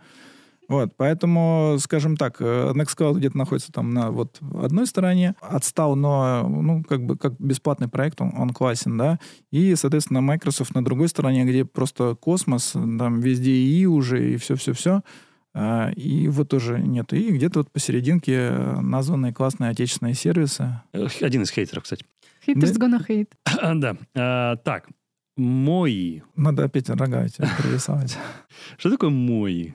[0.67, 6.47] Вот, поэтому, скажем так, э, Nextcloud где-то находится там на вот одной стороне, отстал, но,
[6.47, 9.19] ну, как бы, как бесплатный проект, он, он классен, да,
[9.51, 15.01] и, соответственно, Microsoft на другой стороне, где просто космос, там везде ИИ уже, и все-все-все,
[15.57, 17.13] а, и его тоже нет.
[17.13, 20.81] И где-то вот посерединке э, названные классные отечественные сервисы.
[20.91, 22.05] Э, Один из хейтеров, кстати.
[22.45, 23.29] Haters gonna hate.
[23.79, 23.95] да.
[24.15, 24.89] А, так,
[25.37, 26.21] мои.
[26.35, 28.17] Надо опять рога эти прорисовать.
[28.77, 29.71] Что такое мои?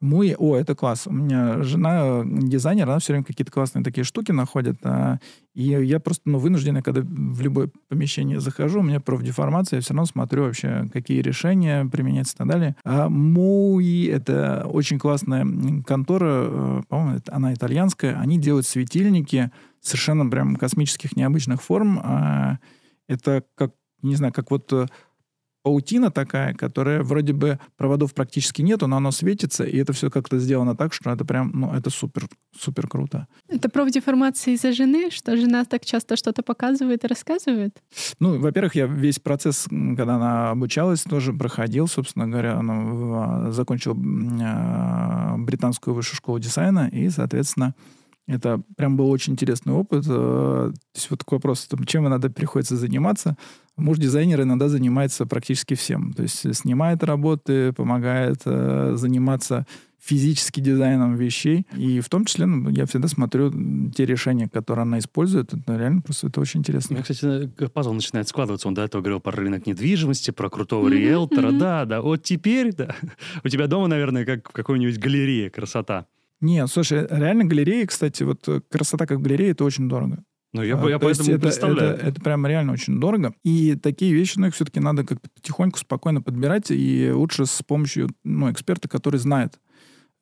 [0.00, 1.06] Муи, о, это класс.
[1.06, 4.78] У меня жена дизайнер, она все время какие-то классные такие штуки находит.
[4.82, 5.18] а,
[5.54, 9.92] и я просто, ну, вынужденный, когда в любое помещение захожу, у меня профдеформация, я все
[9.92, 12.76] равно смотрю вообще, какие решения применяются и так далее.
[12.82, 15.46] А Муи— это очень классная
[15.86, 18.18] контора, э, по-моему, она итальянская.
[18.18, 19.50] Они делают светильники
[19.82, 22.00] совершенно прям космических необычных форм.
[22.02, 22.58] А,
[23.06, 24.86] это как, не знаю, как вот э,
[25.62, 30.38] паутина такая, которая вроде бы проводов практически нету, но оно светится, и это все как-то
[30.38, 33.26] сделано так, что это прям, ну, это супер, супер круто.
[33.48, 37.76] Это профдеформация из-за жены, что жена так часто что-то показывает и рассказывает?
[38.20, 43.96] Ну, во-первых, я весь процесс, когда она обучалась, тоже проходил, собственно говоря, она в- закончила
[44.42, 47.74] а, британскую высшую школу дизайна, и, соответственно,
[48.30, 50.04] это прям был очень интересный опыт.
[50.06, 53.36] Э, То есть вот такой вопрос, там, чем иногда приходится заниматься.
[53.76, 56.12] Муж дизайнера иногда занимается практически всем.
[56.12, 59.66] То есть снимает работы, помогает э, заниматься
[59.98, 61.66] физически дизайном вещей.
[61.76, 63.52] И в том числе ну, я всегда смотрю
[63.90, 65.52] те решения, которые она использует.
[65.52, 66.94] Это реально просто это очень У интересно.
[66.94, 68.68] меня, кстати, э, пазл начинает складываться.
[68.68, 71.48] Он до этого говорил про рынок недвижимости, про крутого Мгм, риэлтора.
[71.48, 71.58] мгм.
[71.58, 72.00] Да, да.
[72.00, 72.94] Вот теперь, да.
[73.44, 76.06] У тебя дома, наверное, как в какой-нибудь галерее красота.
[76.40, 80.22] Нет, слушай, реально галереи, кстати, вот э, красота как галереи, это очень дорого.
[80.52, 81.94] Ну, я, А, я поэтому это, представляю.
[81.94, 83.34] Это, это прям реально очень дорого.
[83.44, 88.08] И такие вещи, ну, их все-таки надо как-то потихоньку, спокойно подбирать, и лучше с помощью
[88.24, 89.60] ну, эксперта, который знает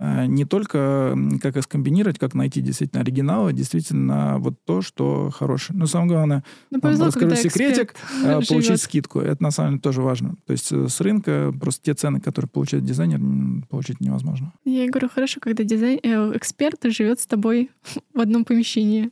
[0.00, 5.78] не только как их скомбинировать, как найти действительно оригиналы, действительно вот то, что хорошее.
[5.78, 8.80] Но самое главное, Ну, повезло, расскажу когда секретик, э, получить живет.
[8.80, 9.20] скидку.
[9.20, 10.36] Это на самом деле тоже важно.
[10.46, 13.20] То есть э, с рынка просто те цены, которые получает дизайнер,
[13.68, 14.52] получить невозможно.
[14.64, 15.98] Я и говорю, хорошо, когда дизайн...
[16.02, 17.70] э, эксперт живет с тобой
[18.14, 19.10] в одном помещении.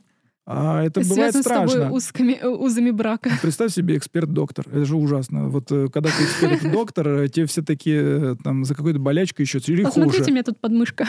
[0.49, 2.31] А это И бывает связан с тобой страшно.
[2.31, 3.29] э, узами брака.
[3.41, 4.65] Представь себе эксперт-доктор.
[4.69, 5.49] Это же ужасно.
[5.49, 9.83] Вот э, когда ты эксперт-доктор, э, тебе все такие там за какой-то болячкой еще или
[9.83, 11.05] Посмотрите, у хуже меня тут подмышка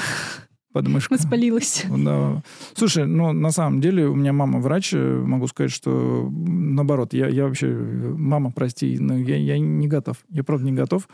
[0.73, 1.13] подмышка.
[1.13, 1.85] воспалилась.
[1.89, 2.43] Да.
[2.75, 7.45] Слушай, ну, на самом деле, у меня мама врач, могу сказать, что наоборот, я, я
[7.47, 10.19] вообще, мама, прости, но я, я не готов.
[10.31, 11.09] Я правда не готов,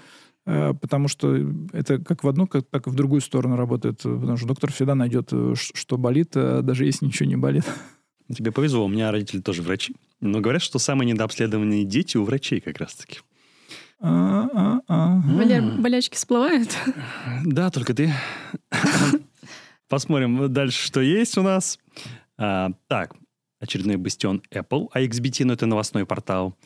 [0.45, 1.37] потому что
[1.72, 4.95] это как в одну, как, так и в другую сторону работает, потому что доктор всегда
[4.95, 7.64] найдет, что болит, даже если ничего не болит.
[8.33, 9.95] Тебе повезло, у меня родители тоже врачи.
[10.20, 13.20] Но говорят, что самые недообследованные дети у врачей как раз-таки.
[14.01, 15.22] А, а, а.
[15.22, 16.77] Халяр, болячки всплывают?
[17.45, 18.12] Да, только ты.
[19.89, 21.79] Посмотрим дальше, что есть у нас.
[22.39, 23.14] А, так,
[23.61, 26.57] очередной бастион Apple, а XBT, ну это новостной портал.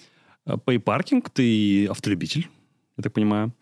[0.46, 2.48] PayParking, ты автолюбитель,
[2.96, 3.52] я так понимаю.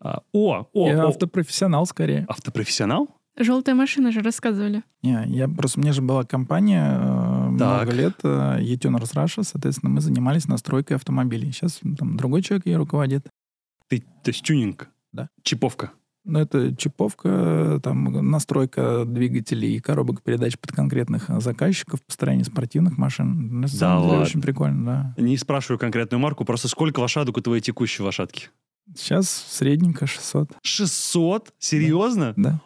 [0.00, 2.26] А, о, о, Я о, автопрофессионал скорее.
[2.28, 3.08] автопрофессионал?
[3.36, 4.82] Желтая машина же рассказывали.
[5.02, 7.33] Не, я просто, мне же была компания э.
[7.54, 11.52] Много лет, э, E-Tuners Russia, соответственно, мы занимались настройкой автомобилей.
[11.52, 13.26] Сейчас там другой человек ее руководит.
[13.88, 14.88] Ты, то есть тюнинг?
[15.12, 15.28] Да.
[15.42, 15.92] Чиповка?
[16.24, 22.96] Ну, это чиповка, там настройка двигателей и коробок передач под конкретных э, заказчиков, построение спортивных
[22.96, 23.60] машин.
[23.60, 24.24] На самом деле ладно.
[24.24, 25.22] очень прикольно, да.
[25.22, 28.48] Не спрашиваю конкретную марку, просто сколько лошадок у твоей текущей лошадки?
[28.96, 31.52] Сейчас средненько 600, 600?
[31.58, 32.32] Серьезно?
[32.36, 32.60] да.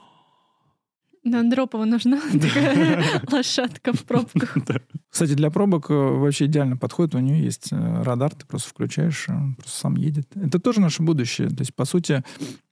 [1.24, 4.56] На Андропова нужна такая лошадка в пробках.
[5.10, 7.14] Кстати, для пробок э, вообще идеально подходит.
[7.14, 10.28] У нее есть э, радар, ты просто включаешь, и он просто сам едет.
[10.34, 11.48] Это тоже наше будущее.
[11.48, 12.22] То есть, по сути,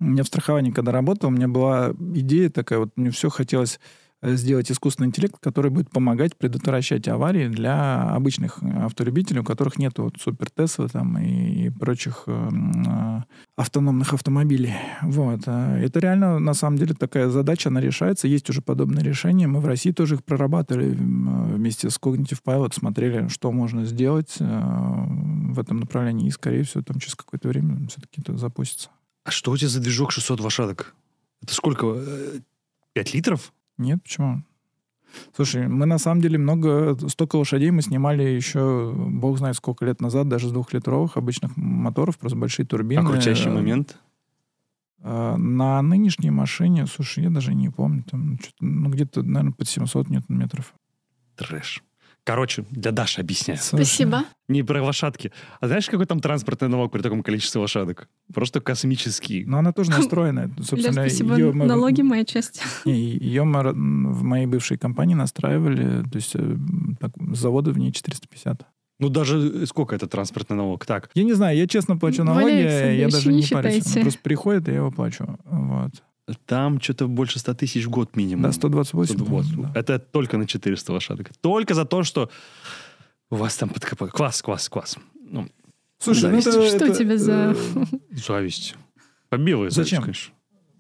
[0.01, 3.75] у меня в страховании, когда работал, у меня была идея такая, вот мне все хотелось
[3.75, 9.79] э, сделать искусственный интеллект, который будет помогать предотвращать аварии для обычных э, автолюбителей, у которых
[9.79, 12.51] нет вот супер Тесла там и, прочих э,
[12.87, 13.23] э,
[13.57, 14.75] автономных автомобилей.
[15.03, 15.47] Вот.
[15.47, 18.29] Это реально, на самом деле, такая задача, она решается.
[18.29, 19.47] Есть уже подобные решения.
[19.47, 24.45] Мы в России тоже их прорабатывали вместе с Cognitive Pilot, смотрели, что можно сделать э,
[24.45, 26.29] в этом направлении.
[26.29, 28.91] И, скорее всего, там через какое-то время все-таки это запустится.
[29.25, 30.95] А что у тебя за движок 600 лошадок?
[31.43, 31.95] Это сколько?
[31.97, 32.41] э,
[32.95, 33.53] 5 литров?
[33.79, 34.43] Нет, почему?
[35.35, 40.01] Слушай, мы на самом деле много, столько лошадей мы снимали еще, бог знает сколько лет
[40.01, 43.01] назад, даже с двухлитровых обычных моторов, просто большие турбины.
[43.01, 43.99] А крутящий момент?
[45.01, 50.09] А, На нынешней машине, слушай, я даже не помню, там ну, где-то, наверное, под 700
[50.11, 50.75] ньютон-метров.
[51.37, 51.83] Трэш.
[52.27, 53.61] Короче, для Даши объясняю.
[53.63, 54.25] Спасибо.
[54.49, 55.31] Не про лошадки.
[55.61, 58.09] А знаешь, какой там транспортный налог при таком количестве лошадок?
[58.35, 59.45] Просто космический.
[59.45, 60.51] Но она тоже настроена.
[60.61, 61.37] Собственно, спасибо.
[61.37, 62.61] ее Налоги моя часть.
[62.85, 66.57] Не, ее мы в моей бывшей компании настраивали, то есть э,
[66.99, 68.67] так, с завода в ней 450.
[68.99, 70.85] Ну, даже э, сколько это транспортный налог?
[70.85, 73.75] Так, Я не знаю, я честно плачу налоги, Валяй, я даже не не парюсь.
[73.75, 73.99] считайте.
[74.01, 75.39] Он Просто приходит, и я его плачу.
[75.45, 75.93] Вот.
[76.45, 78.43] Там что-то больше 100 тысяч в год минимум.
[78.43, 79.17] Да, 128.
[79.19, 79.27] Вот.
[79.45, 79.81] по-моему, да.
[79.81, 81.31] Это только на 400 лошадок.
[81.41, 82.31] Только за то, что
[83.31, 84.11] у вас там подкопали.
[84.11, 84.97] Класс, класс, класс.
[85.29, 85.49] Ну,
[85.99, 88.75] Слушай, ну это- Что это, у тебя за- э, зависть.
[89.31, 90.03] Зависть, Зачем?
[90.03, 90.35] конечно.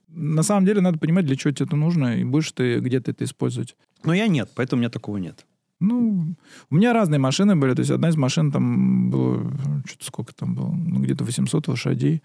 [0.08, 3.24] На самом деле надо понимать, для чего тебе это нужно, и будешь ты где-то это
[3.24, 3.76] использовать.
[4.04, 5.44] Но я нет, поэтому у меня такого нет.
[5.78, 6.34] Ну,
[6.70, 7.74] у меня разные машины были.
[7.74, 9.52] То есть одна из машин там было,
[9.86, 12.22] что-то сколько там было, ну, где-то 800 лошадей.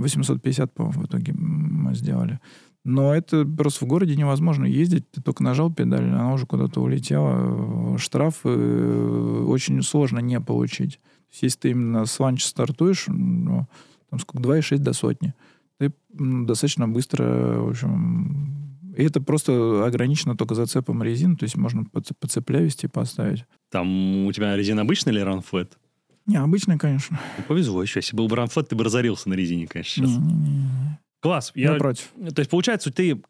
[0.00, 2.40] 850, по-моему, в итоге мы сделали.
[2.84, 5.08] Но это просто в городе невозможно ездить.
[5.12, 7.96] Ты только нажал педаль, она уже куда-то улетела.
[7.96, 10.98] Штраф э, очень сложно не получить.
[11.40, 13.68] Если ты именно с ланча стартуешь, ну,
[14.10, 15.34] там сколько, 2,6 до сотни,
[15.78, 18.58] ты м, достаточно быстро, в общем...
[18.96, 23.46] И это просто ограничено только зацепом резин, то есть можно по, по цепля вести поставить.
[23.70, 25.78] Там у тебя резина обычная или ранфлет?
[26.26, 27.18] Не, обычная, конечно.
[27.38, 27.98] Ну, повезло еще.
[27.98, 30.16] Если был бы ранфлет, ты бы разорился на резине, конечно, сейчас.
[30.18, 30.98] Не-не-не.
[31.20, 31.52] Класс.
[31.54, 32.10] Я Я, против.
[32.34, 33.20] То есть, получается, ты...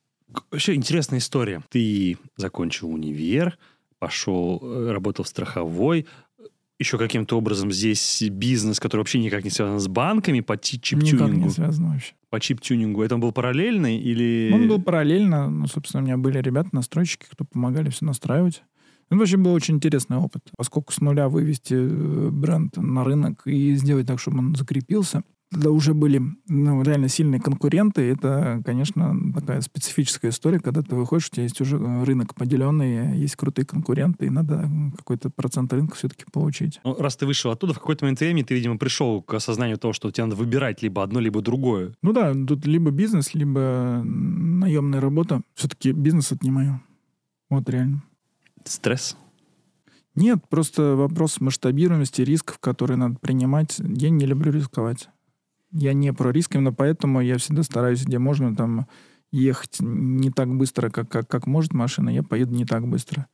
[0.50, 1.62] Вообще интересная история.
[1.68, 3.58] Ты закончил универ,
[3.98, 6.06] пошел, э, работал в страховой,
[6.78, 11.02] еще каким-то образом здесь бизнес, который вообще никак не связан с банками по ти- Никак
[11.02, 11.50] не чип-тюнингу.
[11.50, 12.14] связано вообще.
[12.30, 13.02] По чип-тюнингу.
[13.02, 14.50] Это он был параллельный или...
[14.52, 15.48] Он был параллельно.
[15.50, 18.62] Ну, собственно, у меня были ребята-настройщики, кто помогали все настраивать.
[19.12, 20.40] Это вообще был очень интересный опыт.
[20.56, 25.70] Поскольку с нуля вывести э, бренд на рынок и сделать так, чтобы он закрепился, тогда
[25.70, 28.00] уже были ну, реально сильные конкуренты.
[28.00, 33.18] Это, конечно, такая специфическая история, когда ты выходишь, у тебя есть уже э, рынок поделенный,
[33.18, 36.80] есть крутые конкуренты, и надо какой-то процент рынка все-таки получить.
[36.82, 39.92] Ну, раз ты вышел оттуда, в какой-то момент времени ты, видимо, пришел к осознанию того,
[39.92, 41.92] что тебе надо выбирать либо одно, либо другое.
[42.00, 45.42] Ну да, тут либо бизнес, либо наемная работа.
[45.52, 46.80] Все-таки бизнес мое.
[47.50, 48.02] Вот реально.
[48.64, 49.16] Стресс.
[50.14, 53.78] Нет, просто вопрос масштабируемости рисков, которые надо принимать.
[53.78, 55.08] Я не люблю рисковать.
[55.70, 58.86] Я не про риск, именно поэтому я всегда стараюсь, где можно там
[59.30, 63.26] ехать не так быстро, как, как, как может машина, я поеду не так быстро.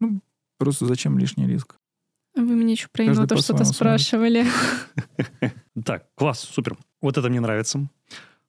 [0.00, 0.20] Ну,
[0.58, 1.76] просто зачем лишний риск?
[2.34, 4.44] Вы меня еще про енота что-то спрашивали.
[5.84, 6.76] Так, класс, супер.
[7.00, 7.88] Вот это мне нравится.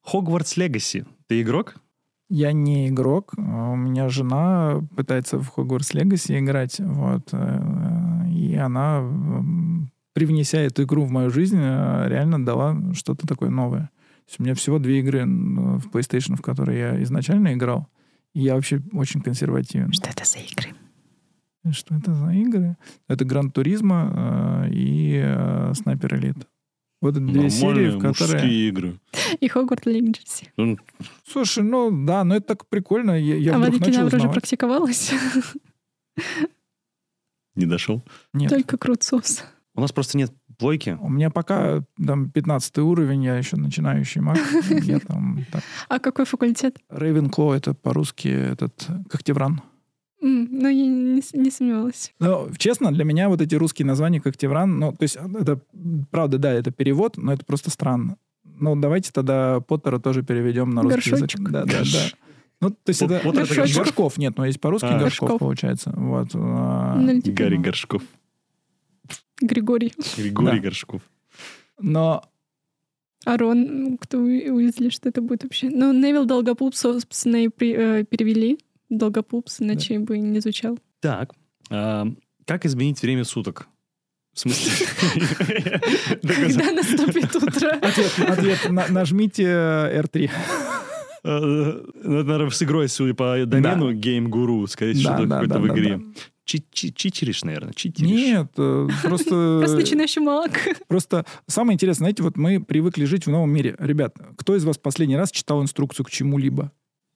[0.02, 1.06] Хогвартс Легаси.
[1.28, 1.76] Ты игрок?
[2.30, 3.34] Я не игрок.
[3.38, 6.80] а У меня жена пытается в Хогвартс Легаси играть.
[6.80, 7.30] Вот.
[7.32, 9.04] э, И она,
[10.14, 13.90] привнеся эту игру в мою жизнь, э, реально дала что-то такое новое.
[14.26, 17.88] То есть у меня всего две игры в PlayStation, в которые я изначально играл.
[18.34, 19.94] И я вообще очень консервативен.
[19.94, 20.70] Что это за игры?
[21.72, 22.78] Что это за игры?
[23.08, 26.48] Это Гран Туризма э, и э, Снайпер Элит.
[27.06, 28.34] Вот это две серии, в которые...
[28.41, 28.99] мужские игры.
[29.39, 30.51] И Хогвартс Легаси.
[30.58, 30.76] Ну,
[31.24, 33.12] Слушай, ну да, но это так прикольно.
[33.12, 33.70] Я, я А уже
[34.06, 34.32] узнавать.
[34.32, 35.14] практиковалась.
[37.56, 38.03] не дошел.
[38.34, 39.43] Нет, Только Круцос.
[39.76, 40.97] У нас просто нет плойки.
[40.99, 44.39] у меня пока там 15 уровень, я еще начинающий маг.
[45.88, 46.80] А какой факультет?
[46.89, 49.62] Рейвенкло это по-русски этот Когтевран.
[50.28, 52.12] Ну, я не, не сомневалась.
[52.20, 55.60] Ну, честно, для меня вот эти русские названия Когтевран, ну, то есть это,
[56.10, 58.18] правда, да, это перевод, но это просто странно.
[58.44, 61.30] Ну, давайте тогда Поттера тоже переведем на русский язык.
[61.30, 61.50] Горшочек.
[61.52, 62.10] Да, да, да.
[62.62, 63.22] Ну, то есть это
[63.76, 64.98] горшков нет, но есть по-русски А.
[65.00, 65.40] горшков, Горшков.
[65.40, 65.94] получается.
[65.96, 66.30] Вот.
[66.34, 68.02] а, Ну, типа, Гарри Горшков.
[69.42, 69.94] Григорий.
[70.18, 70.64] Григорий Да.
[70.64, 71.02] Горшков.
[71.80, 72.24] Но
[73.26, 75.70] А Рон, ну, кто Уизли, что это будет вообще?
[75.70, 78.60] Ну, Невил Долгопупс, собственно, и при- э, перевели.
[78.90, 80.78] Долгопупс, иначе бы не звучал.
[81.02, 81.32] Так,
[81.70, 82.08] а,
[82.46, 83.68] как изменить время суток?
[84.34, 84.72] В смысле?
[86.22, 87.70] Когда наступит утро?
[87.82, 90.30] ответ, ответ на- нажмите э, R3.
[91.24, 95.36] Э, это, наверное, с игрой, судя по домену, Game Guru, скорее всего, Да, что-то да,
[95.40, 95.98] какое-то да, в да, игре.
[95.98, 96.04] да.
[96.44, 98.12] Чи- чи- Читеришь, наверное, читеришь.
[98.12, 99.58] Нет, э, просто...
[99.62, 100.52] Просто начинающий маг.
[100.88, 103.76] Просто самое интересное, знаете, вот мы привыкли жить в новом мире.
[103.80, 106.72] Ребят, кто из вас последний раз читал инструкцию к чему-либо?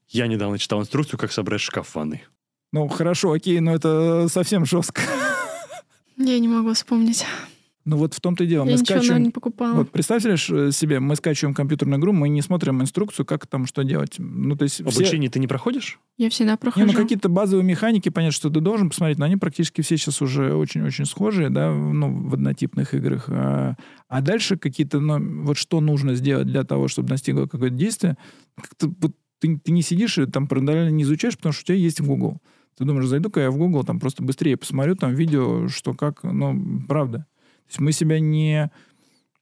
[0.09, 2.23] Я недавно читал инструкцию, как собрать шкаф в ванной.
[2.71, 5.01] Ну, хорошо, окей, но это совсем жестко.
[6.17, 7.25] Я не могу вспомнить.
[7.85, 8.65] Ну вот в том-то и дело.
[8.65, 9.23] Я Мы ничего, наверное, скачиваем...
[9.23, 9.73] не покупала.
[9.73, 13.65] Вот представьте лишь э, себе, мы скачиваем компьютерную игру, мы не смотрим инструкцию, как там
[13.65, 14.15] что делать.
[14.19, 14.83] Ну, то есть все...
[14.83, 15.97] Обучение ты не проходишь?
[16.17, 16.85] Я всегда Не, прохожу.
[16.85, 20.53] ну какие-то базовые механики, понятно, что ты должен посмотреть, но они практически все сейчас уже
[20.53, 23.25] очень-очень схожие, да, в- ну, в однотипных играх.
[23.29, 23.75] А,
[24.07, 28.17] а дальше какие-то, ну, вот что нужно сделать для того, чтобы достигло какое-то действие,
[28.55, 31.75] как-то вот ты, ты не сидишь и там параллельно не изучаешь, потому что у тебя
[31.75, 32.41] есть Google.
[32.77, 36.81] Ты думаешь, зайду-ка я в Google, там просто быстрее посмотрю там видео, что как, ну,
[36.87, 37.19] правда.
[37.19, 38.71] То есть мы себя не,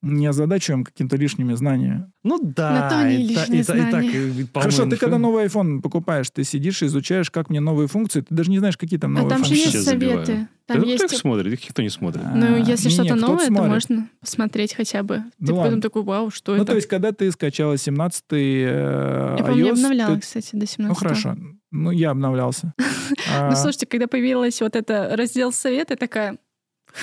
[0.03, 2.11] не озадачиваем какими-то лишними знаниями.
[2.23, 2.71] Ну да.
[2.71, 4.09] На то они и та- лишние и та- и так, знания.
[4.41, 8.21] и, Хорошо, ты когда новый iPhone покупаешь, ты сидишь и изучаешь, как мне новые функции,
[8.21, 9.63] ты даже не знаешь, какие там А новые там же функции.
[9.65, 10.25] вообще есть забиваю.
[10.25, 10.47] советы.
[10.67, 11.03] Там Да есть...
[11.03, 11.53] Кто их смотрит?
[11.53, 12.23] Их никто не смотрит.
[12.35, 15.23] Ну, А, если не-не, что-то новое, то можно посмотреть хотя бы.
[15.39, 15.63] Ну Ты ладно.
[15.69, 16.71] потом такой, вау, что Ну, это?
[16.71, 20.87] то есть, когда ты скачала 17-й э, Я, помню, iOS, обновляла, ты- кстати, до 17
[20.89, 21.35] Ну, хорошо.
[21.71, 22.73] Ну, я обновлялся.
[23.33, 26.37] А, Ну, слушайте, когда появилась вот это раздел совета, я такая,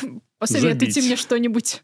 [0.00, 1.82] «Хм, посоветуйте мне что-нибудь.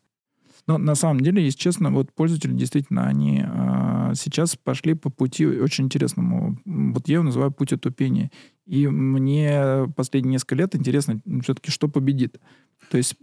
[0.67, 5.47] Но на самом деле, если честно, вот пользователи действительно, они а, сейчас пошли по пути
[5.47, 6.59] очень интересному.
[6.65, 8.31] Вот я его называю путь отупения.
[8.67, 12.41] И мне последние несколько лет интересно все-таки, что победит.
[12.91, 13.17] То есть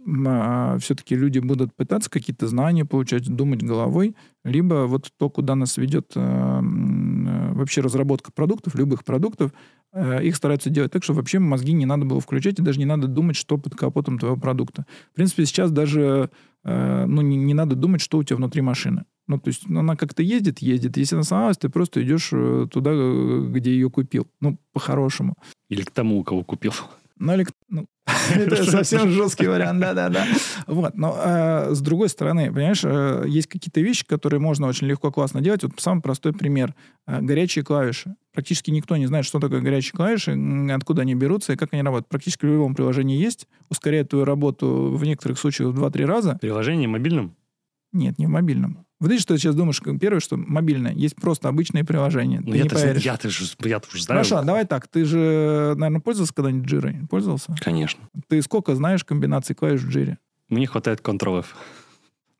[0.82, 4.14] все-таки люди будут пытаться какие-то знания получать, думать головой,
[4.44, 6.60] либо вот то, куда нас ведет э, э,
[7.58, 9.52] вообще разработка продуктов, любых продуктов,
[9.92, 12.84] э, их стараются делать так, чтобы вообще мозги не надо было включать, и даже не
[12.84, 14.86] надо думать, что под капотом твоего продукта.
[15.12, 16.30] В принципе, сейчас даже
[16.64, 19.04] э, ну, не, не надо думать, что у тебя внутри машины.
[19.26, 20.96] Ну, то есть ну, она как-то ездит, ездит.
[20.96, 24.26] Если она сломалась, ты просто идешь э, туда, где ее купил.
[24.40, 25.34] Ну, по-хорошему.
[25.68, 26.72] Или к тому, у кого купил.
[27.18, 27.44] Ну, или...
[27.44, 27.86] к- ну,
[28.34, 30.26] это совсем жесткий вариант, да-да-да.
[30.66, 35.10] Вот, но э, с другой стороны, понимаешь, э, есть какие-то вещи, которые можно очень легко,
[35.10, 35.62] классно делать.
[35.62, 36.74] Вот самый простой пример.
[37.06, 38.14] Э, горячие клавиши.
[38.32, 40.38] Практически никто не знает, что такое горячие клавиши,
[40.72, 42.08] откуда они берутся и как они работают.
[42.08, 43.46] Практически в любом приложении есть.
[43.68, 46.38] Ускоряет твою работу в некоторых случаях в 2-3 раза.
[46.40, 47.34] Приложение мобильном?
[47.92, 48.86] Нет, не в мобильном.
[49.00, 50.92] Вот видишь, что ты сейчас думаешь, первое, что мобильное.
[50.92, 52.40] Есть просто обычные приложения.
[52.44, 54.24] Ну, я-то, я-то, же- я-то уже знаю.
[54.24, 54.88] Хорошо, давай так.
[54.88, 56.96] Ты же, наверное, пользовался когда-нибудь джирой?
[57.08, 57.54] Пользовался?
[57.60, 58.00] Конечно.
[58.26, 60.18] Ты сколько знаешь комбинаций клавиш в джире?
[60.48, 61.54] Мне хватает Ctrl-F.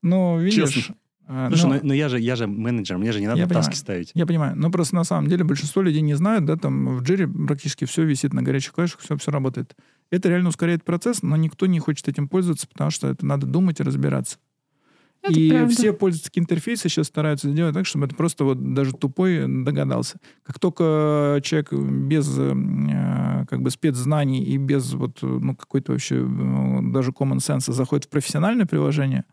[0.02, 0.72] Ну, видишь...
[0.74, 0.94] Честно.
[1.26, 3.46] а, Слушай, ну, ну, ну я, же, я же менеджер, мне же не надо Я
[3.46, 3.76] таски понимаю.
[3.76, 4.10] ставить.
[4.14, 4.56] Я понимаю.
[4.56, 8.04] Но просто на самом деле большинство людей не знают, да, там в джире практически все
[8.04, 9.76] висит на горячих клавишах, все, все работает.
[10.10, 13.78] Это реально ускоряет процесс, но никто не хочет этим пользоваться, потому что это надо думать
[13.80, 14.38] и разбираться.
[15.30, 15.74] Это и правда.
[15.74, 20.18] все пользовательские интерфейсы сейчас стараются сделать так, чтобы это просто вот даже тупой догадался.
[20.42, 26.78] Как только человек без э, как бы спецзнаний и без вот ну какой-то вообще э,
[26.92, 29.24] даже common sense заходит в профессиональное приложение,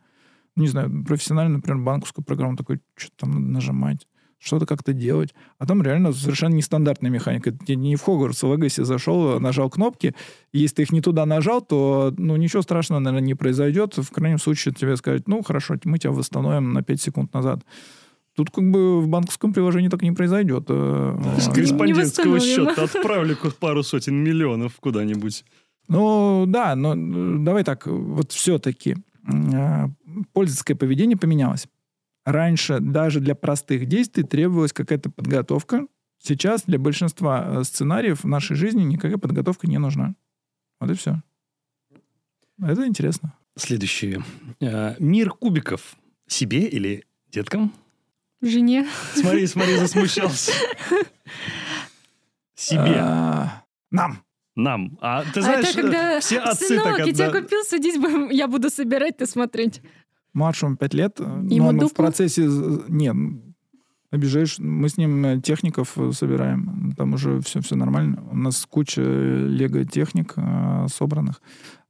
[0.55, 4.07] ну, не знаю, профессиональную, например, банковскую программу, такой, что там надо нажимать,
[4.39, 5.33] что-то как-то делать.
[5.57, 7.51] А там реально совершенно нестандартная механика.
[7.51, 10.13] Ты не в Хогвартс Легаси зашел, нажал кнопки.
[10.53, 13.97] Если ты их не туда нажал, то ну, ничего страшного, наверное, не произойдет.
[13.97, 17.63] В крайнем случае тебе скажут, ну, хорошо, мы тебя восстановим на 5 секунд назад.
[18.35, 20.65] Тут как бы в банковском приложении так не произойдет.
[20.67, 25.45] Э, С корреспондентского счета отправлю пару сотен миллионов куда-нибудь.
[25.87, 28.97] Ну, да, но э, давай так, вот все-таки
[29.31, 29.87] э,
[30.33, 31.67] пользовательское поведение поменялось.
[32.25, 35.87] Раньше даже для простых действий требовалась какая-то подготовка.
[36.17, 40.15] Сейчас для большинства э, сценариев в нашей жизни никакая подготовка не нужна.
[40.79, 41.21] Вот и все.
[42.59, 43.33] Это интересно.
[43.55, 44.23] Следующее.
[44.59, 45.95] Э, Мир кубиков.
[46.27, 47.71] Себе или деткам?
[48.41, 48.87] Жене.
[49.13, 50.51] Смотри, смотри, засмущался.
[52.55, 52.97] Себе.
[52.99, 54.23] А, Нам.
[54.55, 54.97] Нам.
[55.01, 57.97] А ты а знаешь, это когда, все отцы сынок, так я тебя отда- купил, садись,
[58.31, 59.81] я буду собирать, ты смотреть.
[60.35, 61.19] Младшему 5 лет.
[61.19, 62.47] э, но Ему он в процессе...
[62.49, 63.11] з- Не,
[64.11, 64.59] обижаешь.
[64.59, 66.93] Мы с ним э, техников э, собираем.
[66.97, 68.21] Там уже все, все нормально.
[68.31, 71.41] У нас куча лего-техник э, собранных.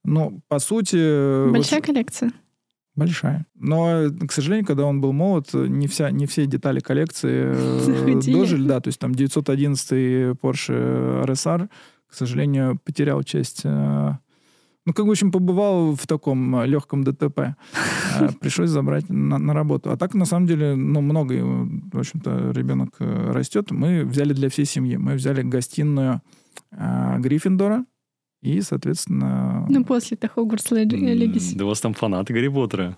[0.03, 1.49] Но, по сути...
[1.51, 2.31] Большая вот- коллекция.
[2.95, 3.45] Большая.
[3.55, 8.67] Но, к сожалению, когда он был молод, не, вся, не все детали коллекции э, дожили.
[8.67, 9.91] Да, то есть там 911
[10.39, 11.67] Porsche RSR,
[12.07, 13.61] к сожалению, потерял часть...
[13.65, 14.11] э,
[14.85, 17.39] Ну, как, в общем, побывал в таком э, легком ДТП.
[17.39, 19.89] Э, Пришлось забрать на, на работу.
[19.91, 23.71] А так, на самом деле, ну, много, э, в общем-то, ребенок растет.
[23.71, 24.97] Мы взяли для всей семьи.
[24.97, 26.21] Мы взяли гостиную
[26.71, 27.85] э, Гриффиндора
[28.43, 29.65] и, соответственно...
[29.69, 31.55] Ну, после-то Хогвартс М, Легаси.
[31.55, 32.95] Да у вас там фанаты Гарри Поттера.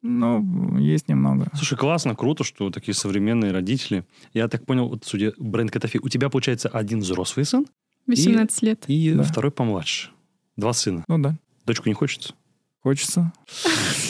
[0.00, 1.48] Ну, есть немного.
[1.54, 4.06] Слушай, классно, круто, что такие современные родители.
[4.32, 7.66] Я так понял, вот судя бренд Котофей, у тебя, получается, один взрослый сын
[8.06, 8.84] 18 лет.
[8.86, 9.22] и Да.
[9.22, 10.10] второй помладше.
[10.56, 11.04] Два сына.
[11.08, 12.34] Ну да, Дочку не хочется?
[12.86, 13.32] хочется.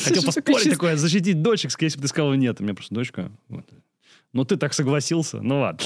[0.05, 2.61] Хотел поспорить такое, защитить дочек, если бы ты сказал нет.
[2.61, 3.32] У меня просто дочка.
[3.49, 3.64] Вот.
[4.37, 5.41] Ну, ты так согласился.
[5.41, 5.80] Ну, ладно.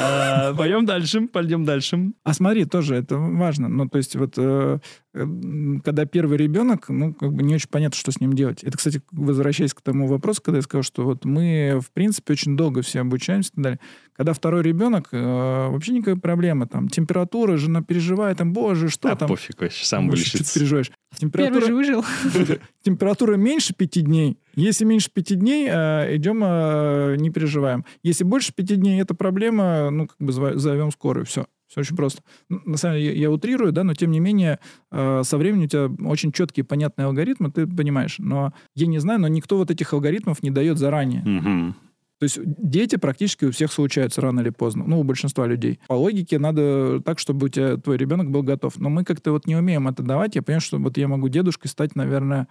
[0.00, 2.12] А, Пойдем дальше, пойдем дальше.
[2.24, 3.68] А смотри, тоже это важно.
[3.68, 4.78] Ну, то есть вот э,
[5.12, 8.64] когда первый ребенок, ну, как бы не очень понятно, что с ним делать.
[8.64, 12.56] Это, кстати, возвращаясь к тому вопросу, когда я сказал, что вот мы, в принципе, очень
[12.56, 13.80] долго все обучаемся и так далее.
[14.16, 16.66] Когда второй ребенок, э, вообще никакой проблемы.
[16.66, 19.28] Там температура, жена переживает, там, боже, что Да, там.
[19.28, 20.58] пофиг вообще, сам Вообще, что ты вылечится.
[20.58, 20.90] переживаешь?
[21.20, 22.04] Первый Температура, же выжил.
[22.82, 24.38] температура меньше пяти дней.
[24.54, 27.81] Если меньше пяти дней, э, идем, э, не переживаем.
[28.02, 31.26] Если больше пяти дней, это проблема, ну, как бы зовем скорую.
[31.26, 31.46] Все.
[31.68, 32.22] Все очень просто.
[32.50, 34.58] На самом деле, я, утрирую, да, но тем не менее,
[34.90, 38.16] э, со временем у тебя очень четкие, понятные алгоритмы, ты понимаешь.
[38.18, 41.22] Но я не знаю, но никто вот этих алгоритмов не дает заранее.
[41.24, 41.74] Мгм.
[42.18, 44.84] То есть дети практически у всех случаются рано или поздно.
[44.86, 45.80] Ну, у большинства людей.
[45.88, 48.78] По логике надо так, чтобы у тебя твой ребенок был готов.
[48.78, 50.36] Но мы как-то вот не умеем это давать.
[50.36, 52.48] Я понимаю, что вот я могу дедушкой стать, наверное...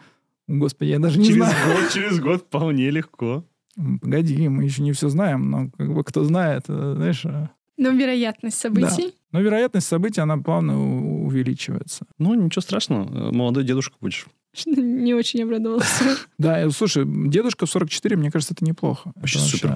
[0.47, 1.55] Господи, я даже не Через знаю.
[1.67, 3.45] год, через год вполне легко.
[3.75, 7.23] Погоди, мы еще не все знаем, но как бы кто знает, э, знаешь...
[7.25, 7.47] э,
[7.77, 9.13] Но вероятность событий.
[9.31, 10.77] Но вероятность событий, она плавно
[11.25, 12.05] увеличивается.
[12.17, 13.29] Ну, ничего страшного.
[13.29, 14.25] э, Молодой дедушка будешь.
[14.65, 16.03] Не очень обрадовался.
[16.37, 19.13] Да, слушай, дедушка в 44, мне кажется, это неплохо.
[19.15, 19.69] Вообще Это супер.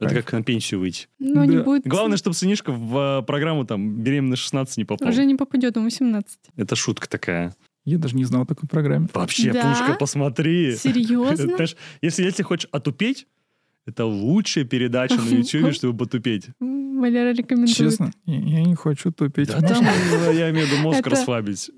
[0.00, 1.06] Это как на пенсию выйти.
[1.20, 1.62] Но не Да.
[1.62, 1.86] будет...
[1.86, 5.08] Главное, чтобы сынишка в программу там беременна 16 не попал.
[5.08, 6.38] Уже не попадет, он 18.
[6.56, 7.54] Это шутка такая.
[7.88, 9.08] Я даже не знал о такой программе.
[9.14, 9.70] Вообще, Да?
[9.70, 10.76] Пушка, посмотри.
[10.76, 11.36] Серьезно?
[11.56, 13.26] Знаешь, если, если хочешь отупеть,
[13.86, 16.48] это лучшая передача на YouTube, чтобы потупеть.
[16.60, 17.76] Валера рекомендует.
[17.76, 19.48] Честно, я, не хочу тупить.
[19.48, 19.84] Да там,
[20.34, 21.70] я имею в виду мозг расслабить.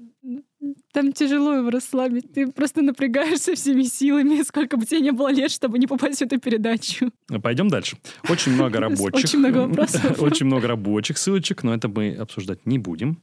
[0.93, 2.33] Там тяжело его расслабить.
[2.33, 6.23] Ты просто напрягаешься всеми силами, сколько бы тебе не было лет, чтобы не попасть в
[6.23, 7.13] эту передачу.
[7.43, 7.97] Пойдем дальше.
[8.29, 9.25] Очень много рабочих.
[9.25, 10.21] Очень много вопросов.
[10.21, 13.23] Очень много рабочих ссылочек, но это мы обсуждать не будем.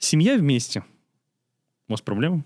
[0.00, 0.84] Семья вместе.
[1.88, 2.44] У вас проблемы?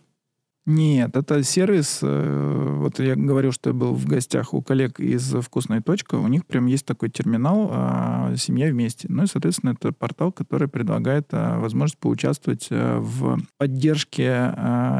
[0.65, 1.99] Нет, это сервис.
[2.03, 6.15] э, Вот я говорил, что я был в гостях у коллег из «Вкусная точка».
[6.15, 9.09] У них прям есть такой терминал а, «Семья вместе».
[9.11, 14.55] Ну и, соответственно, это портал, который предлагает а, возможность поучаствовать а, в поддержке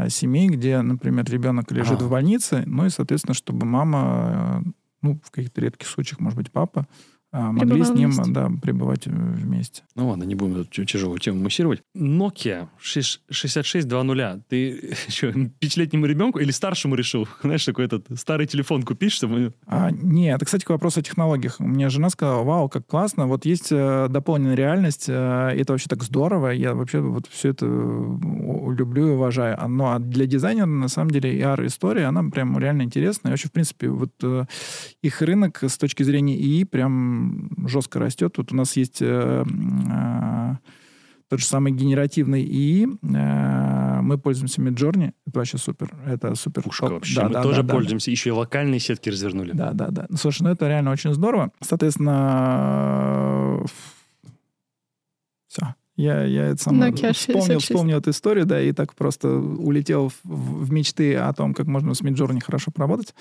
[0.09, 2.05] семей, где, например, ребенок лежит А.
[2.05, 2.65] в больнице.
[2.67, 4.65] Ну и, соответственно, чтобы мама,
[5.01, 6.89] ну, в каких-то редких случаях, может быть, папа,
[7.35, 8.31] а, могли с ним вместе.
[8.31, 9.83] да, пребывать э, вместе.
[9.95, 11.81] Ну ладно, не будем эту тяжелую тему муссировать.
[11.97, 14.49] Nokia 6- 6620.
[14.49, 17.27] Ты что, пятилетнему ребенку или старшему решил?
[17.43, 19.55] Знаешь, такой этот старый телефон купить, чтобы...
[19.67, 21.57] А, нет, это, кстати, к вопросу о технологиях.
[21.59, 25.89] У меня жена сказала, вау, как классно, вот есть э, дополненная реальность, э, это вообще
[25.89, 29.57] так здорово, я вообще вот все это э, люблю и уважаю.
[29.59, 33.31] А, Ну, а для дизайнера, на самом деле, AR-история, она прям реально интересная.
[33.31, 34.45] И вообще, в принципе, вот э,
[35.01, 37.22] их рынок с точки зрения ИИ прям
[37.67, 38.39] жестко растет.
[38.39, 40.57] Вот у нас есть э, э,
[41.29, 46.63] тот же самый генеративный ИИ, э, мы пользуемся Midjourney, это вообще супер, это супер.
[46.63, 46.93] Пушка топ.
[46.95, 47.21] вообще.
[47.21, 47.75] Да, Мы да, тоже да, да.
[47.75, 48.11] пользуемся.
[48.11, 49.53] Еще и локальные сетки развернули.
[49.53, 50.07] Да, да, да.
[50.17, 51.53] Слушай, ну это реально очень здорово.
[51.61, 53.65] Соответственно,
[55.49, 55.75] все.
[55.97, 57.65] Я, я это сам Nokia вспомнил, 66.
[57.67, 61.67] вспомнил эту историю, да, и так просто улетел в, в- в мечты о том, как
[61.67, 63.15] можно с Midjourney хорошо поработать.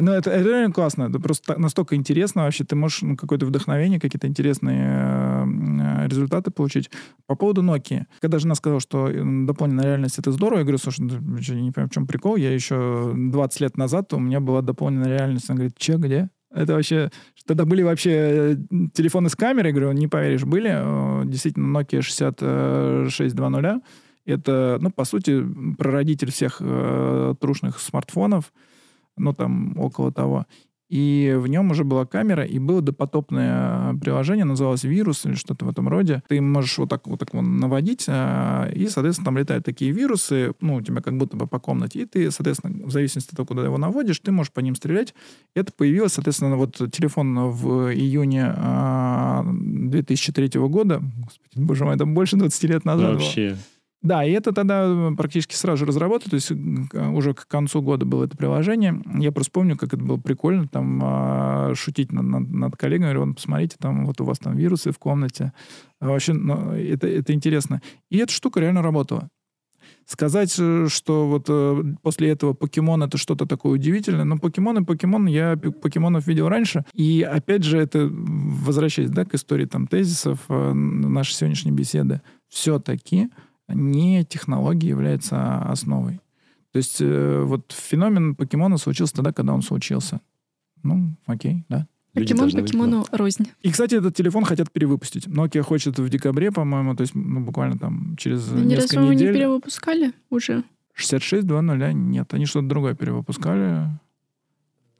[0.00, 1.04] Ну, это, это реально классно.
[1.04, 2.64] Это просто настолько интересно вообще.
[2.64, 6.90] Ты можешь ну, какое-то вдохновение, какие-то интересные э, результаты получить.
[7.26, 8.04] По поводу Nokia.
[8.20, 11.72] Когда жена сказала, что э, дополненная реальность— это здорово, я говорю, слушай, ну, я не
[11.72, 12.36] понимаю, в чем прикол.
[12.36, 15.50] Я еще 20 лет назад, у меня была дополненная реальность.
[15.50, 16.30] Она говорит, че, где?
[16.50, 17.10] Это вообще...
[17.46, 18.56] Тогда были вообще э,
[18.94, 21.26] телефоны с камерой, говорю, не поверишь, были.
[21.26, 23.82] Действительно, Nokia 6620.
[24.26, 25.42] Это, ну, по сути,
[25.78, 28.52] прародитель всех э, трушных смартфонов.
[29.18, 30.46] Ну, там, около того.
[30.88, 35.68] И в нем уже была камера, и было допотопное приложение, называлось «Вирус» или что-то в
[35.68, 36.22] этом роде.
[36.28, 40.54] Ты можешь вот так вот так вот наводить, а, и, соответственно, там летают такие вирусы,
[40.60, 43.46] ну, у тебя как будто бы по комнате, и ты, соответственно, в зависимости от того,
[43.46, 45.14] куда его наводишь, ты можешь по ним стрелять.
[45.54, 48.54] Это появилось, соответственно, вот телефон в июне
[49.90, 51.02] 2003 а, года.
[51.18, 53.50] Господи, боже мой, это больше 20 лет назад Вообще.
[53.50, 53.58] Было.
[54.00, 56.52] Да, и это тогда практически сразу же разработали, то есть
[56.92, 59.02] уже к концу года было это приложение.
[59.18, 63.34] Я просто помню, как это было прикольно, там а, шутить над, над, над коллегами, говорю,
[63.34, 65.52] посмотрите, там вот у вас там вирусы в комнате.
[66.00, 67.82] А вообще, ну, это, это интересно.
[68.08, 69.28] И эта штука реально работала.
[70.06, 74.84] Сказать, э, что вот э, после этого покемон это что-то такое удивительное, но покемон и
[74.84, 76.84] покемон, я покемонов видел раньше.
[76.94, 83.28] И опять же, это возвращаясь да, к истории там тезисов э, нашей сегодняшней беседы, все-таки
[83.68, 86.20] не технология является основой.
[86.72, 90.20] То есть э, вот феномен покемона случился тогда, когда он случился.
[90.82, 91.86] Ну, окей, да.
[92.14, 93.48] Покемон покемону рознь.
[93.62, 95.26] И, кстати, этот телефон хотят перевыпустить.
[95.26, 99.28] Nokia хочет в декабре, по-моему, то есть ну, буквально там через Они несколько разве недель.
[99.28, 100.64] не перевыпускали уже?
[100.96, 102.34] 66.2.0 нет.
[102.34, 103.88] Они что-то другое перевыпускали.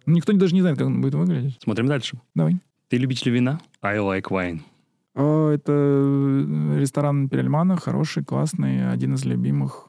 [0.06, 1.58] Ну, Никто даже не знает, как он будет выглядеть.
[1.62, 2.20] Смотрим дальше.
[2.34, 2.58] Давай.
[2.88, 3.60] Ты любитель вина?
[3.82, 4.60] I like wine.
[5.22, 9.88] Это э, ресторан Перельмана, хороший, классный, один из любимых.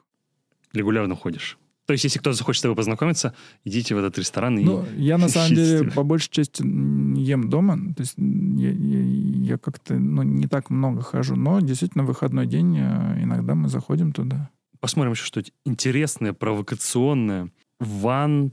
[0.72, 1.58] Регулярно ходишь?
[1.86, 5.18] То есть, если кто-то захочет с тобой познакомиться, идите в этот ресторан и Ну, я
[5.18, 7.76] на самом деле по большей части ем дома.
[7.96, 11.34] То есть я, я- я как-то ну, не так много хожу.
[11.36, 14.50] Но действительно, в выходной день э, иногда мы заходим туда.
[14.78, 17.50] Посмотрим еще что-нибудь интересное, провокационное.
[17.80, 18.52] Ван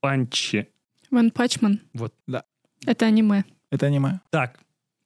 [0.00, 0.68] Панчи.
[1.10, 1.80] Ван Пачман.
[1.92, 2.14] Вот.
[2.26, 2.44] Да.
[2.86, 3.44] Это аниме.
[3.70, 4.20] Это аниме.
[4.30, 4.58] Так,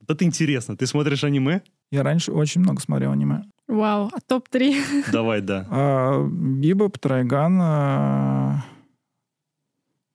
[0.08, 0.76] это интересно.
[0.76, 1.62] Ты смотришь аниме?
[1.90, 3.44] Я раньше очень много смотрел аниме.
[3.68, 5.10] Вау, а топ-3?
[5.12, 5.66] Давай, да.
[5.70, 8.64] А, Бибоп, Трайган, а,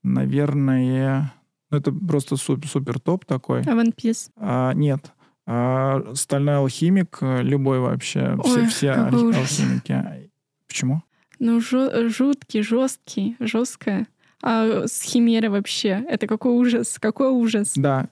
[0.03, 1.33] наверное...
[1.71, 3.61] ну, Это просто суп- супер топ такой.
[3.61, 4.29] А One Piece?
[4.37, 5.11] А, нет.
[5.45, 8.37] А, Стальной алхимик, любой вообще.
[8.43, 10.29] Все, Ой, все алхимики.
[10.67, 11.03] Почему?
[11.39, 14.07] Ну, жо- жуткий, жесткий, жесткое.
[14.43, 16.03] А с Химерой вообще.
[16.09, 17.73] Это какой ужас, какой ужас.
[17.75, 18.07] Да,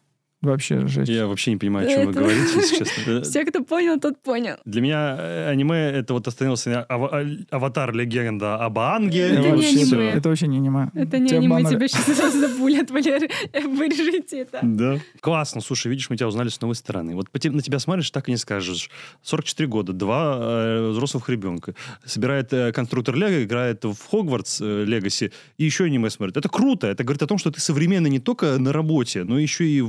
[0.45, 1.09] вообще жесть.
[1.11, 3.11] Я вообще не понимаю, о чем вы Это- говорите, если честно.
[3.11, 4.55] Э, Все, кто понял, тот понял.
[4.65, 9.21] Для меня э, аниме это вот остановился на ава- а- аватар легенда об Анге.
[9.29, 10.09] Это не аниме.
[10.11, 10.89] Это вообще не аниме.
[10.93, 13.29] Это не Тебя аниме, тебя сейчас забулят, Валер.
[13.67, 14.59] Вырежите это.
[14.63, 14.99] Да.
[15.19, 15.61] Классно.
[15.61, 17.15] Слушай, видишь, мы тебя узнали с новой стороны.
[17.15, 18.89] Вот на тебя смотришь, так и не скажешь.
[19.23, 21.75] 44 года, два э, взрослых ребенка.
[22.05, 26.37] Собирает э, конструктор Лего, играет в Хогвартс э, Легаси, и еще аниме смотрит.
[26.37, 26.87] Это круто.
[26.87, 29.81] Это говорит о том, что ты современный не только на работе, но еще и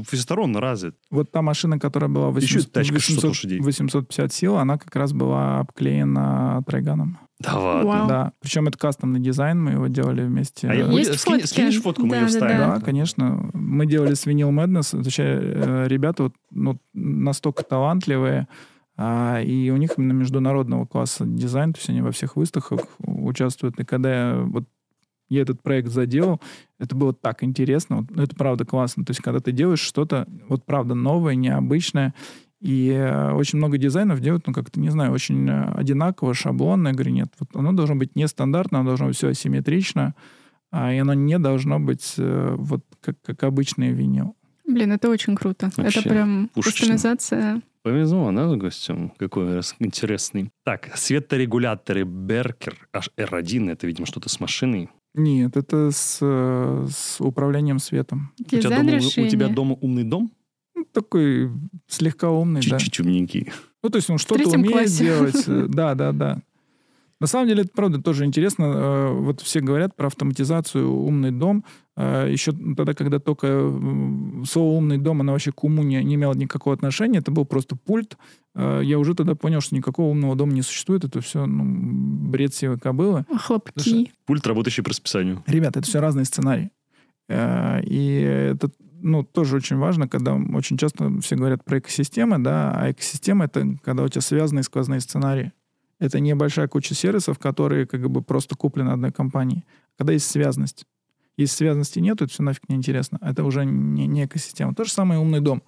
[0.47, 0.95] всесторонне развит.
[1.11, 3.61] Вот та машина, которая была Еще 800, тачка 600 800 лошадей.
[3.61, 7.19] 850 сил, она как раз была обклеена Трайганом.
[7.39, 7.85] Да ладно.
[7.91, 8.09] Вау.
[8.09, 8.33] Да.
[8.41, 10.69] Причем это кастомный дизайн, мы его делали вместе.
[10.69, 11.47] А я- мы- Есть скинь- фотки?
[11.47, 12.57] скинешь фотку, мы Да, ее да, вставим.
[12.59, 13.51] Да, конечно.
[13.53, 15.03] Мы делали с Vinyl Madness.
[15.03, 18.49] Точнее, ребята вот, ну, настолько талантливые,
[18.97, 23.79] а, и у них именно международного класса дизайн, то есть они во всех выставках участвуют.
[23.81, 24.65] И когда я, вот,
[25.29, 26.41] я этот проект заделал,
[26.79, 27.99] это было так интересно.
[27.99, 29.05] Вот, ну, это правда классно.
[29.05, 32.15] То есть когда ты делаешь что-то, вот правда, новое, необычное,
[32.61, 36.89] и э, очень много дизайнов делают, ну, как-то, не знаю, очень э, одинаково, шаблонно.
[36.89, 40.15] Я говорю, нет, вот оно должно быть нестандартно, оно должно быть все асимметрично,
[40.71, 44.35] а, и оно не должно быть э, вот как, как обычный винил.
[44.67, 45.71] Блин, это очень круто.
[45.77, 46.81] Вообще, это прям пушечно.
[46.81, 47.63] кастомизация.
[47.83, 49.13] Повезло, да, с гостем?
[49.17, 50.51] Какой раз интересный.
[50.65, 54.91] Так, светорегуляторы Беркер HR1, это, видимо, что-то с машиной.
[55.17, 58.33] Нет, это с, с управлением светом.
[58.39, 60.31] У тебя, дома, у тебя дома умный дом?
[60.75, 61.51] Ну, такой
[61.89, 62.79] слегка умный, да.
[62.79, 63.51] Чуть-чуть умненький.
[63.83, 65.05] Ну, то есть он что-то умеет классе.
[65.05, 65.45] делать.
[65.69, 66.43] Да, да, да.
[67.19, 68.65] На самом деле, это правда тоже интересно.
[68.65, 71.65] Э, Вот все говорят про автоматизацию умный дом.
[71.97, 73.73] Э, Еще тогда, когда только
[74.47, 77.21] слово умный дом, оно вообще к уму не, не имело никакого отношения.
[77.21, 78.19] Это был просто пульт.
[78.55, 81.05] Э, Я уже тогда понял, что никакого умного дома не существует.
[81.05, 81.65] Это все ну,
[82.31, 83.25] бред сивой кобылы.
[83.39, 84.13] Хлопки.
[84.27, 85.43] Пульт, работающий по расписанию.
[85.47, 86.71] Ребята, это все разные сценарии.
[87.29, 92.91] И это ну, тоже очень важно, когда очень часто все говорят про экосистемы, да, а
[92.91, 95.53] экосистема— это когда у тебя связанные сквозные сценарии.
[95.99, 99.65] Это небольшая куча сервисов, которые как бы просто куплены одной компанией.
[99.97, 100.85] Когда есть связанность.
[101.37, 103.19] Если связанности нет, это все нафиг не интересно.
[103.21, 104.75] Это уже не, не экосистема.
[104.75, 105.63] То же самое умный дом.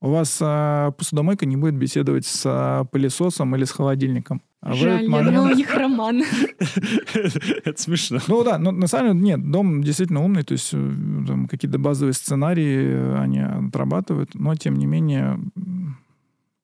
[0.00, 4.42] У вас а, посудомойка не будет беседовать с а, пылесосом или с холодильником.
[4.60, 6.22] А Жаль, я момент- думала, у них роман.
[7.64, 8.18] Это смешно.
[8.26, 10.76] ну да, но на самом деле нет, дом действительно умный, то есть э,
[11.26, 15.38] там какие-то базовые сценарии э, они отрабатывают, но тем не менее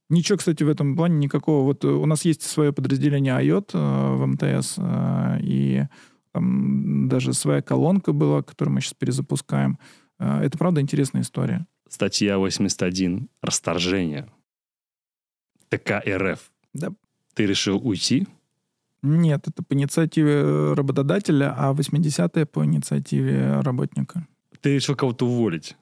[0.08, 1.64] ничего, кстати, в этом плане никакого.
[1.64, 5.84] Вот э, у нас есть свое подразделение IOT э, в МТС, э, и
[6.32, 9.78] там даже своя колонка была, которую мы сейчас перезапускаем.
[10.18, 11.66] Это, правда, интересная история.
[11.88, 13.28] Статья 81.
[13.40, 14.28] Расторжение.
[15.68, 16.50] ТК РФ.
[16.72, 16.92] Да.
[17.34, 18.26] Ты решил уйти?
[19.02, 24.26] Нет, это по инициативе работодателя, а 80-е по инициативе работника.
[24.60, 25.76] Ты решил кого-то уволить?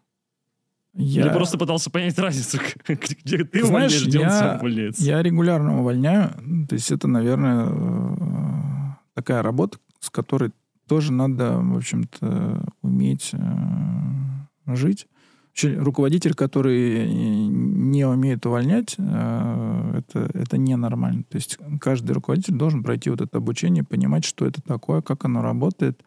[0.95, 1.23] Я...
[1.23, 2.59] Или просто пытался понять разницу,
[2.89, 5.03] где ты Знаешь, увольняешь, где он я- сам увольняется?
[5.03, 6.31] Я регулярно увольняю.
[6.69, 10.51] То есть это, наверное, э, такая работа, с которой
[10.87, 15.07] тоже надо, в общем-то, уметь э, жить.
[15.49, 21.25] Вообще, руководитель, который не умеет увольнять, э, это, это ненормально.
[21.25, 25.43] То есть каждый руководитель должен пройти вот это обучение, понимать, что это такое, как оно
[25.43, 26.03] работает,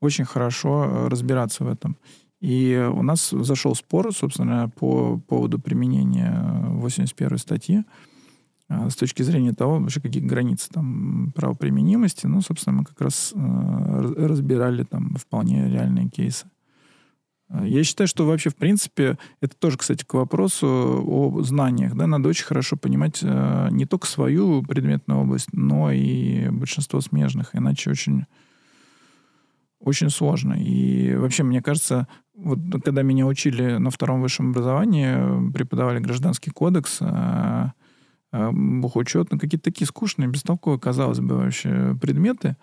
[0.00, 1.96] очень хорошо э, разбираться в этом.
[2.40, 7.84] И у нас зашел спор, собственно, по поводу применения 81 статьи
[8.68, 12.26] а, с точки зрения того, вообще какие границы там правоприменимости.
[12.26, 16.46] Ну, собственно, мы как раз э, раз- разбирали там вполне реальные кейсы.
[17.48, 21.94] А, Я считаю, что вообще, в принципе, это тоже, кстати, к вопросу о знаниях.
[21.94, 27.54] Да, надо очень хорошо понимать э, не только свою предметную область, но и большинство смежных,
[27.54, 28.26] иначе очень,
[29.78, 30.54] очень сложно.
[30.54, 36.98] И вообще, мне кажется, вот когда меня учили на втором высшем образовании, преподавали гражданский кодекс,
[37.00, 37.66] э,
[38.32, 42.56] э, бухучет, ну, какие-то такие скучные, бестолковые, казалось бы, вообще предметы.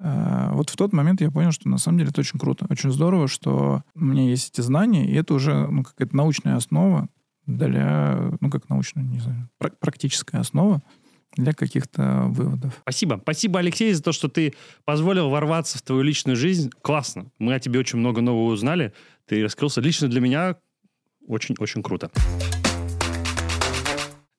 [0.00, 2.90] Э, Вот в тот момент я понял, что на самом деле это очень круто, очень
[2.90, 7.08] здорово, что у меня есть эти знания, и это уже ну, какая-то научная основа
[7.46, 10.82] для, ну, как научная, не знаю, пра- практическая основа
[11.36, 12.78] для каких-то выводов.
[12.82, 13.18] Спасибо.
[13.22, 14.54] Спасибо, Алексей, за то, что ты
[14.84, 16.70] позволил ворваться в твою личную жизнь.
[16.82, 17.26] Классно.
[17.38, 18.92] Мы о тебе очень много нового узнали.
[19.30, 19.80] Ты раскрылся.
[19.80, 20.56] Лично для меня
[21.28, 22.10] очень-очень круто.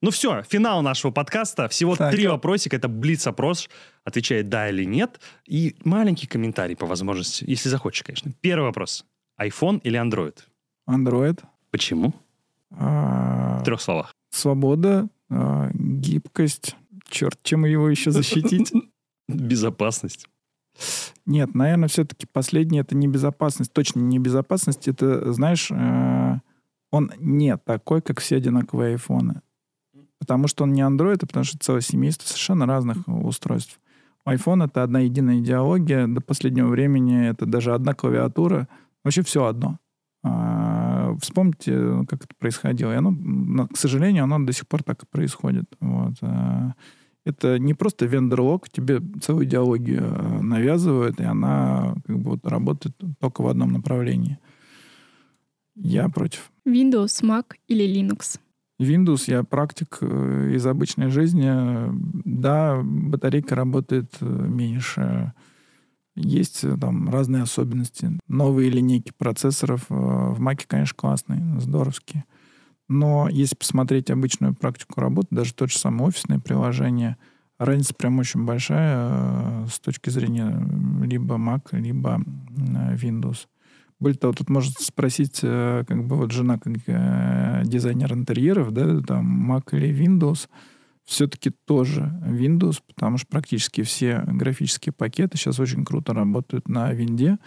[0.01, 1.69] Ну все, финал нашего подкаста.
[1.69, 2.11] Всего Так.
[2.11, 2.75] три вопросика.
[2.75, 3.69] Это блиц-опрос.
[4.03, 5.21] Отвечает да или нет.
[5.47, 8.33] И маленький комментарий по возможности, если захочешь, конечно.
[8.41, 9.05] Первый вопрос.
[9.39, 10.37] iPhone или Android?
[10.89, 11.39] Android,
[11.69, 12.13] Почему?
[12.71, 14.13] а, В трех словах.
[14.29, 16.75] свобода, а, гибкость.
[17.07, 18.73] Черт, чем его еще защитить?
[19.29, 20.27] Безопасность.
[21.31, 23.71] Нет, наверное, все-таки последнее это не безопасность.
[23.71, 24.89] Точно не безопасность.
[24.89, 26.39] Это, знаешь, э,
[26.91, 29.41] он не такой, как все одинаковые айфоны.
[30.19, 33.79] Потому что он не Android, а потому что целое семейство совершенно разных устройств.
[34.27, 36.05] iPhone— это одна единая идеология.
[36.05, 38.67] До последнего времени это даже одна клавиатура.
[39.05, 39.77] Вообще все одно.
[40.23, 42.91] А, Вспомните, как это происходило.
[42.91, 45.65] И оно, к сожалению, оно до сих пор так и происходит.
[45.79, 46.15] Вот.
[47.23, 52.95] Это не просто вендерлог, тебе целую идеологию э, навязывают, и она как бы вот работает
[53.19, 54.39] только в одном направлении.
[55.75, 56.51] Я против.
[56.67, 58.39] Windows, Mac или Linux?
[58.79, 61.51] Windows я практик э, из обычной жизни.
[62.25, 65.33] Да, батарейка работает э, меньше.
[66.15, 68.17] Есть там разные особенности.
[68.27, 72.25] Новые линейки процессоров в Mac, конечно, классные, здоровские.
[72.91, 77.15] Но если посмотреть обычную практику работы, даже тот же самый офисное приложение,
[77.57, 80.61] разница прям очень большая э, с точки зрения
[81.01, 82.21] либо Mac, либо
[83.01, 83.47] Windows.
[84.01, 88.99] Более того, тут может спросить, э, как бы вот жена, как э, дизайнер интерьеров, да,
[88.99, 90.49] там Mac или Windows,
[91.05, 97.37] все-таки тоже Windows, потому что практически все графические пакеты сейчас очень круто работают на винде.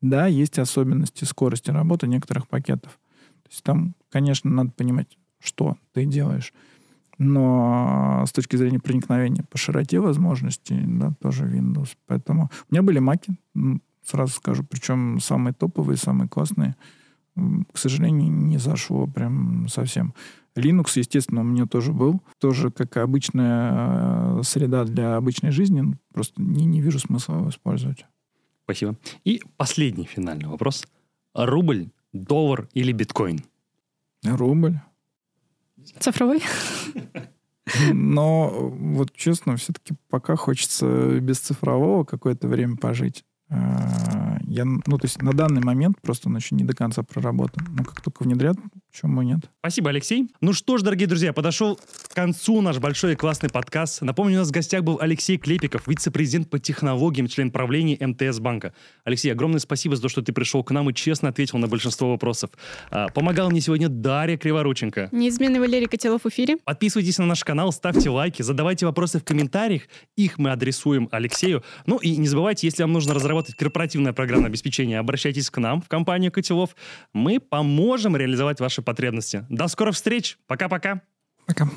[0.00, 2.98] Да, есть особенности скорости работы некоторых пакетов.
[3.44, 6.52] То есть там, конечно, надо понимать, что ты делаешь.
[7.18, 11.96] Но с точки зрения проникновения по широте возможностей, да, тоже Windows.
[12.06, 13.36] Поэтому у меня были маки,
[14.04, 16.76] сразу скажу, причем самые топовые, самые классные.
[17.36, 20.14] К сожалению, не зашло прям совсем.
[20.56, 22.22] Linux, естественно, у меня тоже был.
[22.38, 25.80] Тоже как обычная э, среда для обычной жизни.
[25.80, 28.06] ну, Просто не, не вижу смысла его использовать.
[28.64, 28.96] Спасибо.
[29.24, 30.86] И последний финальный вопрос.
[31.34, 33.40] Рубль, доллар или биткоин?
[34.24, 34.80] Рубль.
[36.00, 36.42] Цифровой?
[37.92, 43.24] Но вот честно, все-таки пока хочется без цифрового какое-то время пожить.
[43.48, 47.66] А, Я, ну, то есть на данный момент просто он еще не до конца проработан.
[47.70, 48.56] Но как только внедрят,
[48.94, 49.40] почему нет?
[49.58, 50.28] Спасибо, Алексей.
[50.40, 54.02] Ну что ж, дорогие друзья, подошел к концу наш большой и классный подкаст.
[54.02, 58.72] Напомню, у нас в гостях был Алексей Клепиков, вице-президент по технологиям, член правления МТС банка.
[59.02, 62.10] Алексей, огромное спасибо за то, что ты пришел к нам и честно ответил на большинство
[62.10, 62.50] вопросов.
[62.90, 65.08] А, Помогал мне сегодня Дарья Криворученко.
[65.10, 66.58] Неизменный Валерий Котелов в эфире.
[66.58, 69.82] Подписывайтесь на наш канал, ставьте лайки, задавайте вопросы в комментариях.
[70.14, 71.64] Их мы адресуем Алексею.
[71.86, 75.88] Ну и не забывайте, если вам нужно разработать корпоративное программное обеспечение, обращайтесь к нам в
[75.88, 76.76] компанию Котелов.
[77.12, 79.46] Мы поможем реализовать ваши потребности.
[79.48, 80.38] До скорых встреч.
[80.46, 81.02] Пока-пока.
[81.46, 81.68] Пока.